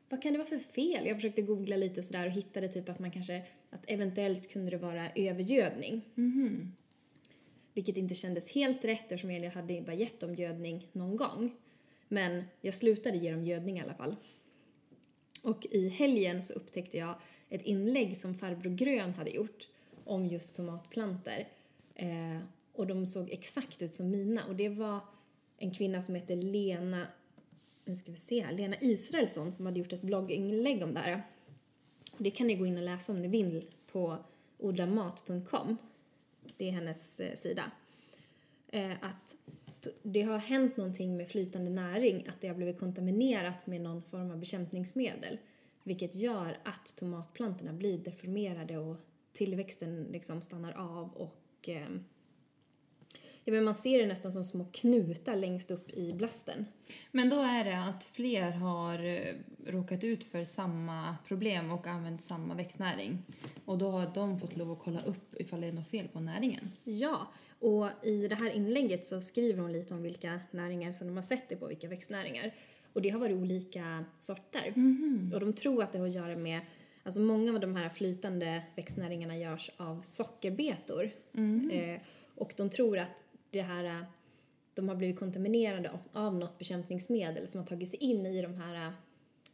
vad 0.09 0.21
kan 0.21 0.31
det 0.31 0.37
vara 0.37 0.49
för 0.49 0.59
fel? 0.59 1.07
Jag 1.07 1.17
försökte 1.17 1.41
googla 1.41 1.75
lite 1.75 1.99
och 1.99 2.05
sådär 2.05 2.25
och 2.25 2.31
hittade 2.31 2.67
typ 2.67 2.89
att 2.89 2.99
man 2.99 3.11
kanske, 3.11 3.43
att 3.69 3.83
eventuellt 3.87 4.49
kunde 4.49 4.71
det 4.71 4.77
vara 4.77 5.09
övergödning. 5.15 6.01
Vilket 7.73 7.97
inte 7.97 8.15
kändes 8.15 8.49
helt 8.49 8.85
rätt 8.85 9.01
eftersom 9.01 9.31
jag 9.31 9.51
hade 9.51 9.81
bara 9.81 9.93
gett 9.93 10.19
dem 10.19 10.35
gödning 10.35 10.87
någon 10.91 11.17
gång. 11.17 11.51
Men 12.07 12.43
jag 12.61 12.73
slutade 12.73 13.17
ge 13.17 13.31
dem 13.31 13.45
gödning 13.45 13.77
i 13.77 13.81
alla 13.81 13.93
fall. 13.93 14.15
Och 15.43 15.65
i 15.71 15.89
helgen 15.89 16.43
så 16.43 16.53
upptäckte 16.53 16.97
jag 16.97 17.15
ett 17.49 17.61
inlägg 17.61 18.17
som 18.17 18.35
farbror 18.35 18.71
Grön 18.71 19.13
hade 19.13 19.29
gjort 19.29 19.67
om 20.03 20.27
just 20.27 20.55
tomatplanter. 20.55 21.47
Eh, 21.95 22.39
och 22.73 22.87
de 22.87 23.07
såg 23.07 23.29
exakt 23.29 23.81
ut 23.81 23.93
som 23.93 24.09
mina. 24.09 24.45
Och 24.45 24.55
det 24.55 24.69
var 24.69 24.99
en 25.57 25.71
kvinna 25.71 26.01
som 26.01 26.15
heter 26.15 26.35
Lena, 26.35 27.07
nu 27.85 27.95
ska 27.95 28.11
vi 28.11 28.17
se 28.17 28.43
här, 28.43 28.53
Lena 28.53 28.75
Israelsson 28.81 29.51
som 29.51 29.65
hade 29.65 29.79
gjort 29.79 29.93
ett 29.93 30.01
blogginlägg 30.01 30.83
om 30.83 30.93
det 30.93 30.99
här. 30.99 31.23
Det 32.17 32.31
kan 32.31 32.47
ni 32.47 32.55
gå 32.55 32.65
in 32.65 32.77
och 32.77 32.83
läsa 32.83 33.11
om 33.11 33.21
ni 33.21 33.27
vill 33.27 33.65
på 33.91 34.17
odlamat.com. 34.57 35.77
Det 36.59 36.67
är 36.67 36.71
hennes 36.71 37.19
eh, 37.19 37.35
sida. 37.35 37.71
Eh, 38.67 38.91
att 39.01 39.37
det 40.03 40.21
har 40.21 40.37
hänt 40.37 40.77
någonting 40.77 41.17
med 41.17 41.29
flytande 41.29 41.69
näring, 41.69 42.27
att 42.27 42.41
det 42.41 42.47
har 42.47 42.55
blivit 42.55 42.79
kontaminerat 42.79 43.67
med 43.67 43.81
någon 43.81 44.01
form 44.01 44.31
av 44.31 44.37
bekämpningsmedel. 44.37 45.37
Vilket 45.83 46.15
gör 46.15 46.57
att 46.63 46.95
tomatplantorna 46.95 47.73
blir 47.73 47.97
deformerade 47.97 48.77
och 48.77 48.95
tillväxten 49.33 50.07
liksom 50.11 50.41
stannar 50.41 50.71
av 50.71 51.13
och 51.13 51.69
eh, 51.69 51.89
ja, 53.45 53.53
men 53.53 53.63
man 53.63 53.75
ser 53.75 53.99
det 53.99 54.05
nästan 54.05 54.31
som 54.31 54.43
små 54.43 54.65
knutar 54.71 55.35
längst 55.35 55.71
upp 55.71 55.89
i 55.89 56.13
blasten. 56.13 56.65
Men 57.11 57.29
då 57.29 57.39
är 57.39 57.63
det 57.63 57.83
att 57.83 58.03
fler 58.03 58.51
har 58.51 59.03
eh, 59.03 59.35
råkat 59.65 60.03
ut 60.03 60.23
för 60.23 60.43
samma 60.43 61.15
problem 61.27 61.71
och 61.71 61.87
använt 61.87 62.23
samma 62.23 62.55
växtnäring. 62.55 63.23
Och 63.65 63.77
då 63.77 63.91
har 63.91 64.11
de 64.15 64.39
fått 64.39 64.57
lov 64.57 64.71
att 64.71 64.79
kolla 64.79 65.01
upp 65.01 65.35
ifall 65.41 65.61
det 65.61 65.67
är 65.67 65.71
något 65.71 65.89
fel 65.89 66.07
på 66.07 66.19
näringen. 66.19 66.71
Ja, 66.83 67.27
och 67.59 67.89
i 68.03 68.27
det 68.27 68.35
här 68.35 68.49
inlägget 68.49 69.05
så 69.05 69.21
skriver 69.21 69.61
hon 69.61 69.71
lite 69.71 69.93
om 69.93 70.03
vilka 70.03 70.39
näringar 70.51 70.93
som 70.93 71.07
de 71.07 71.15
har 71.15 71.23
sett 71.23 71.49
det 71.49 71.55
på, 71.55 71.67
vilka 71.67 71.87
växtnäringar. 71.87 72.51
Och 72.93 73.01
det 73.01 73.09
har 73.09 73.19
varit 73.19 73.37
olika 73.37 74.05
sorter. 74.19 74.73
Och 75.33 75.39
de 75.39 75.53
tror 75.53 75.83
att 75.83 75.91
det 75.91 75.99
har 75.99 76.07
att 76.07 76.13
göra 76.13 76.35
med, 76.35 76.61
alltså 77.03 77.19
många 77.19 77.53
av 77.53 77.59
de 77.59 77.75
här 77.75 77.89
flytande 77.89 78.63
växtnäringarna 78.75 79.37
görs 79.37 79.71
av 79.77 80.01
sockerbetor. 80.01 81.11
Eh, 81.71 82.01
och 82.35 82.53
de 82.57 82.69
tror 82.69 82.97
att 82.97 83.23
det 83.51 83.61
här, 83.61 83.83
eh, 83.83 84.03
de 84.73 84.89
har 84.89 84.95
blivit 84.95 85.19
kontaminerade 85.19 85.91
av, 85.91 85.99
av 86.13 86.35
något 86.35 86.57
bekämpningsmedel 86.57 87.47
som 87.47 87.59
har 87.59 87.67
tagit 87.67 87.89
sig 87.89 87.99
in 87.99 88.25
i 88.25 88.41
de 88.41 88.55
här, 88.55 88.93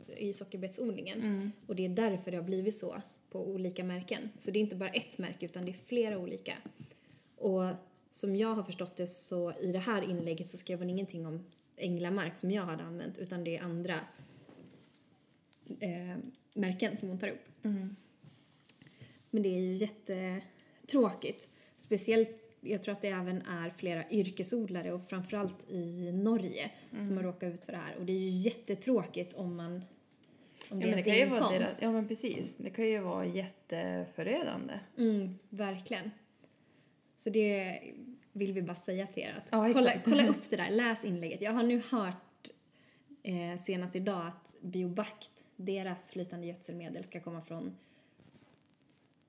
eh, 0.08 0.18
i 0.18 0.34
sockerbetsodlingen. 0.34 1.52
Och 1.68 1.76
det 1.76 1.86
är 1.86 1.90
därför 1.90 2.32
det 2.32 2.38
har 2.38 2.44
blivit 2.44 2.78
så 2.78 3.02
på 3.30 3.48
olika 3.48 3.84
märken. 3.84 4.30
Så 4.38 4.52
det 4.52 4.60
är 4.60 4.62
inte 4.62 4.76
bara 4.76 4.90
ett 4.90 5.18
märke 5.18 5.46
utan 5.46 5.66
det 5.66 5.72
är 5.72 5.86
flera 5.88 6.18
olika. 6.18 6.58
Och 7.38 7.64
som 8.12 8.36
jag 8.36 8.56
har 8.56 8.64
förstått 8.64 8.96
det 8.96 9.08
så 9.08 9.54
i 9.60 9.72
det 9.72 9.80
här 9.80 10.02
inlägget 10.02 10.50
så 10.50 10.58
skrev 10.58 10.80
hon 10.80 10.90
ingenting 10.90 11.26
om 11.26 11.46
Änglamark 11.78 12.38
som 12.38 12.52
jag 12.52 12.66
hade 12.66 12.84
använt 12.84 13.18
utan 13.18 13.44
det 13.44 13.58
är 13.58 13.62
andra 13.62 14.00
eh, 15.80 16.18
märken 16.54 16.98
som 16.98 17.10
hon 17.10 17.20
tar 17.20 17.28
upp. 17.28 17.50
Men 19.30 19.44
det 19.44 19.50
är 19.50 19.60
ju 19.60 19.76
jättetråkigt. 19.76 21.48
Speciellt, 21.78 22.56
jag 22.62 22.84
tror 22.84 22.92
att 22.94 23.02
det 23.02 23.08
även 23.08 23.42
är 23.42 23.70
flera 23.70 24.10
yrkesodlare 24.10 24.94
och 24.94 25.10
framförallt 25.10 25.70
i 25.70 26.12
Norge 26.12 26.72
som 27.02 27.18
har 27.18 27.24
råkat 27.24 27.54
ut 27.54 27.66
för 27.66 27.72
det 27.72 27.78
här. 27.78 27.96
Och 27.96 28.06
det 28.06 28.14
är 28.14 28.20
ju 28.20 28.30
jättetråkigt 28.30 29.34
om 29.34 29.56
man 29.56 29.82
om 30.70 30.82
Ja, 30.82 30.88
men 30.88 30.98
det 30.98 31.04
kan 31.04 31.16
ju 31.16 31.26
vara 31.26 31.38
inkomst. 31.38 31.54
deras, 31.58 31.82
ja 31.82 31.92
men 31.92 32.08
precis. 32.08 32.56
Det 32.58 32.70
kan 32.70 32.86
ju 32.86 33.00
vara 33.00 33.26
jätteförödande. 33.26 34.74
Mm, 34.98 35.40
verkligen. 35.50 36.12
Så 37.16 37.30
det 37.30 37.80
vill 38.32 38.54
vi 38.54 38.62
bara 38.62 38.76
säga 38.76 39.08
till 39.08 39.24
er. 39.24 39.34
Att 39.38 39.48
Ja, 39.52 39.70
kolla, 39.74 39.94
kolla 40.06 40.28
upp 40.30 40.50
det 40.50 40.56
där, 40.56 40.70
läs 40.70 41.06
inlägget. 41.06 41.42
Jag 41.42 41.52
har 41.52 41.64
nu 41.64 41.82
hört 41.92 42.50
eh, 43.24 43.62
senast 43.64 43.96
idag 43.96 44.28
att 44.28 44.56
Biobakt, 44.62 45.46
deras 45.56 46.12
flytande 46.12 46.48
gödselmedel 46.48 47.04
ska 47.04 47.20
komma 47.20 47.42
från 47.42 47.76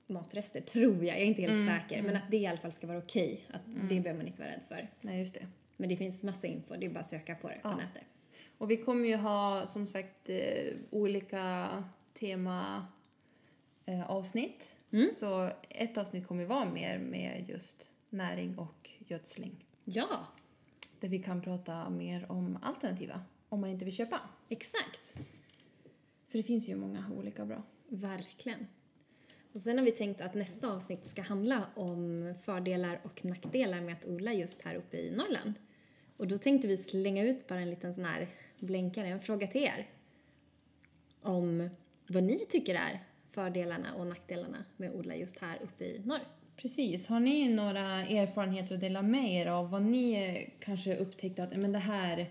matrester, 0.07 0.61
tror 0.61 0.95
jag. 0.95 1.05
Jag 1.05 1.19
är 1.19 1.25
inte 1.25 1.40
helt 1.42 1.53
Mm, 1.53 1.66
säker. 1.81 2.03
Men 2.03 2.16
att 2.16 2.31
det 2.31 2.37
i 2.37 2.47
alla 2.47 2.59
fall 2.59 2.73
ska 2.73 2.87
vara 2.87 2.99
okej. 2.99 3.40
Att 3.53 3.61
Det 3.66 4.01
behöver 4.01 4.14
man 4.14 4.27
inte 4.27 4.40
vara 4.42 4.51
rädd 4.53 4.64
för. 4.69 4.88
Nej, 5.01 5.19
just 5.21 5.35
det. 5.35 5.47
Men 5.77 5.88
det 5.88 5.97
finns 5.97 6.23
massa 6.23 6.47
info, 6.47 6.75
det 6.77 6.87
är 6.87 6.90
bara 6.90 7.01
att 7.01 7.07
söka 7.07 7.35
på 7.35 7.49
det 7.49 7.55
på 7.62 7.69
Ja. 7.69 7.77
nätet. 7.77 8.03
Och 8.59 8.71
vi 8.71 8.77
kommer 8.77 9.09
ju 9.09 9.16
ha 9.16 9.66
som 9.66 9.87
sagt 9.87 10.29
eh, 10.29 10.75
olika 10.90 11.69
tema 12.14 12.87
eh, 13.87 14.11
avsnitt. 14.11 14.75
Mm. 14.92 15.09
Så 15.16 15.51
ett 15.69 15.99
avsnitt 15.99 16.27
kommer 16.27 16.45
vara 16.45 16.64
mer 16.64 16.99
med 16.99 17.45
just 17.49 17.90
näring 18.11 18.59
och 18.59 18.90
gödsling. 18.99 19.64
Ja, 19.85 20.27
Där 21.01 21.09
vi 21.09 21.19
kan 21.23 21.42
prata 21.42 21.90
mer 21.90 22.33
om 22.33 22.59
alternativa, 22.62 23.21
om 23.49 23.61
man 23.61 23.71
inte 23.71 23.85
vill 23.85 23.95
köpa. 23.95 24.21
exakt. 24.49 25.12
För 26.29 26.38
det 26.38 26.42
finns 26.42 26.69
ju 26.69 26.77
många 26.77 27.05
olika 27.19 27.45
bra. 27.45 27.62
Verkligen. 27.88 28.66
Och 29.57 29.62
sen 29.62 29.79
har 29.79 29.85
vi 29.85 29.92
tänkt 29.92 30.21
att 30.21 30.35
nästa 30.35 30.69
avsnitt 30.69 31.07
ska 31.07 31.23
handla 31.23 31.66
om 31.77 32.35
fördelar 32.42 33.01
och 33.03 33.25
nackdelar 33.25 33.81
med 33.81 33.95
att 33.95 34.07
odla 34.07 34.33
just 34.33 34.62
här 34.62 34.75
uppe 34.75 34.97
i 34.97 35.11
Norrland. 35.11 35.55
Och 36.16 36.29
då 36.29 36.38
tänkte 36.38 36.69
vi 36.69 36.77
slänga 36.77 37.25
ut 37.25 37.47
bara 37.47 37.61
en 37.61 37.71
liten 37.71 37.95
sån 37.95 38.05
här 38.05 38.29
blänkare, 38.59 39.07
en 39.07 39.21
fråga 39.21 39.47
till 39.47 39.62
er. 39.62 39.87
Om 41.21 41.71
vad 42.07 42.23
ni 42.23 42.38
tycker 42.38 42.75
är 42.75 43.01
fördelarna 43.31 43.95
och 43.95 44.07
nackdelarna 44.07 44.64
med 44.77 44.90
att 44.90 44.97
odla 44.97 45.16
just 45.16 45.38
här 45.38 45.59
uppe 45.62 45.85
i 45.85 46.03
norr. 46.05 46.21
Precis. 46.57 47.07
Har 47.07 47.21
ni 47.21 47.49
några 47.49 48.07
erfarenheter 48.07 48.75
att 48.75 48.81
dela 48.81 49.03
med 49.03 49.33
er 49.33 49.47
av 49.47 49.71
vad 49.71 49.83
ni 49.83 50.51
kanske 50.61 50.97
upptäckte 50.97 51.42
att 51.42 51.57
men 51.57 51.73
det 51.73 51.79
här 51.79 52.31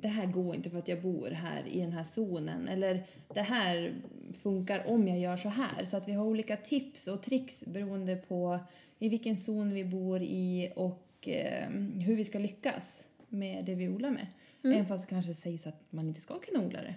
det 0.00 0.08
här 0.08 0.26
går 0.26 0.54
inte 0.54 0.70
för 0.70 0.78
att 0.78 0.88
jag 0.88 1.02
bor 1.02 1.30
här 1.30 1.66
i 1.66 1.80
den 1.80 1.92
här 1.92 2.04
zonen 2.04 2.68
eller 2.68 3.06
det 3.34 3.42
här 3.42 3.94
funkar 4.42 4.86
om 4.86 5.08
jag 5.08 5.18
gör 5.18 5.36
så 5.36 5.48
här. 5.48 5.84
Så 5.84 5.96
att 5.96 6.08
vi 6.08 6.12
har 6.12 6.24
olika 6.24 6.56
tips 6.56 7.08
och 7.08 7.22
tricks 7.22 7.64
beroende 7.66 8.16
på 8.16 8.58
i 8.98 9.08
vilken 9.08 9.36
zon 9.36 9.74
vi 9.74 9.84
bor 9.84 10.22
i 10.22 10.72
och 10.76 11.28
eh, 11.28 11.68
hur 12.06 12.16
vi 12.16 12.24
ska 12.24 12.38
lyckas 12.38 13.08
med 13.28 13.64
det 13.64 13.74
vi 13.74 13.88
odlar 13.88 14.10
med. 14.10 14.26
Även 14.64 14.86
fast 14.86 15.08
det 15.08 15.14
kanske 15.14 15.34
sägs 15.34 15.66
att 15.66 15.82
man 15.90 16.08
inte 16.08 16.20
ska 16.20 16.38
kunna 16.38 16.64
odla 16.64 16.82
det. 16.82 16.94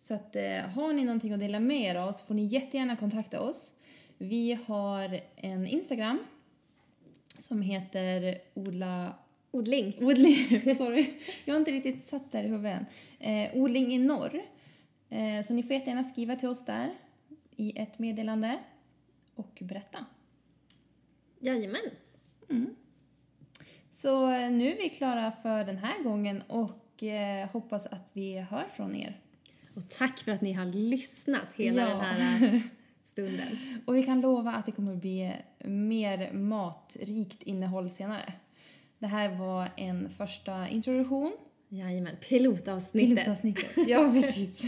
Så 0.00 0.14
att, 0.14 0.36
eh, 0.36 0.58
har 0.58 0.92
ni 0.92 1.04
någonting 1.04 1.32
att 1.32 1.40
dela 1.40 1.60
med 1.60 1.80
er 1.80 1.94
av 1.94 2.12
så 2.12 2.26
får 2.26 2.34
ni 2.34 2.44
jättegärna 2.44 2.96
kontakta 2.96 3.40
oss. 3.40 3.72
Vi 4.18 4.58
har 4.66 5.20
en 5.36 5.66
Instagram 5.66 6.18
som 7.38 7.62
heter 7.62 8.38
Odla... 8.54 9.14
Odling. 9.50 9.94
Odling, 10.00 10.74
sorry. 10.76 11.14
Jag 11.44 11.54
har 11.54 11.58
inte 11.58 11.70
riktigt 11.70 12.08
satt 12.08 12.32
där 12.32 12.44
i 12.44 12.48
huvudet. 12.48 12.82
Eh, 13.18 13.50
odling 13.54 13.94
i 13.94 13.98
norr. 13.98 14.42
Eh, 15.08 15.42
så 15.46 15.54
ni 15.54 15.62
får 15.62 15.72
jättegärna 15.72 16.04
skriva 16.04 16.36
till 16.36 16.48
oss 16.48 16.64
där 16.64 16.90
i 17.56 17.78
ett 17.78 17.98
meddelande 17.98 18.58
och 19.34 19.58
berätta. 19.60 20.04
Jajamän. 21.40 21.80
Så 23.90 24.30
eh, 24.32 24.50
nu 24.50 24.72
är 24.72 24.76
vi 24.76 24.88
klara 24.88 25.32
för 25.42 25.64
den 25.64 25.76
här 25.78 26.02
gången 26.02 26.42
och 26.42 27.02
eh, 27.02 27.48
hoppas 27.48 27.86
att 27.86 28.10
vi 28.12 28.38
hör 28.38 28.64
från 28.76 28.94
er. 28.96 29.20
Och 29.74 29.90
tack 29.90 30.18
för 30.18 30.32
att 30.32 30.40
ni 30.40 30.52
har 30.52 30.64
lyssnat 30.66 31.52
hela 31.54 31.82
Ja. 31.82 31.88
den 31.88 32.00
här 32.00 32.54
eh, 32.54 32.60
stunden. 33.04 33.58
Och 33.86 33.96
vi 33.96 34.02
kan 34.02 34.20
lova 34.20 34.52
att 34.52 34.66
det 34.66 34.72
kommer 34.72 34.92
att 34.92 35.00
bli 35.00 35.32
mer 35.64 36.32
matrikt 36.32 37.42
innehåll 37.42 37.90
senare. 37.90 38.32
Det 38.98 39.06
här 39.06 39.36
var 39.36 39.68
en 39.76 40.10
första 40.10 40.68
introduktion. 40.68 41.32
Jajamän, 41.68 42.16
pilotavsnittet. 42.28 43.08
Pilotavsnittet. 43.08 43.88
Ja, 43.88 44.12
precis. 44.22 44.62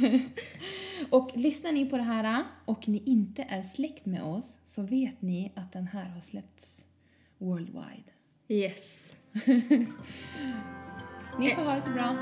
och 1.10 1.30
lyssnar 1.34 1.72
ni 1.72 1.90
på 1.90 1.96
det 1.96 2.02
här 2.02 2.44
och 2.64 2.88
ni 2.88 3.02
inte 3.06 3.42
är 3.48 3.62
släkt 3.62 4.06
med 4.06 4.22
oss 4.22 4.58
så 4.64 4.82
vet 4.82 5.22
ni 5.22 5.52
att 5.56 5.72
den 5.72 5.86
här 5.86 6.04
har 6.08 6.20
släppts 6.20 6.84
worldwide. 7.38 8.10
Yes. 8.48 8.98
Ni 11.38 11.54
får 11.54 11.62
ha 11.62 11.74
det 11.74 11.82
så 11.82 11.90
bra. 11.90 12.16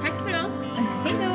Tack 0.00 0.20
för 0.20 0.30
oss. 0.30 0.66
Hej 1.04 1.14
då! 1.18 1.30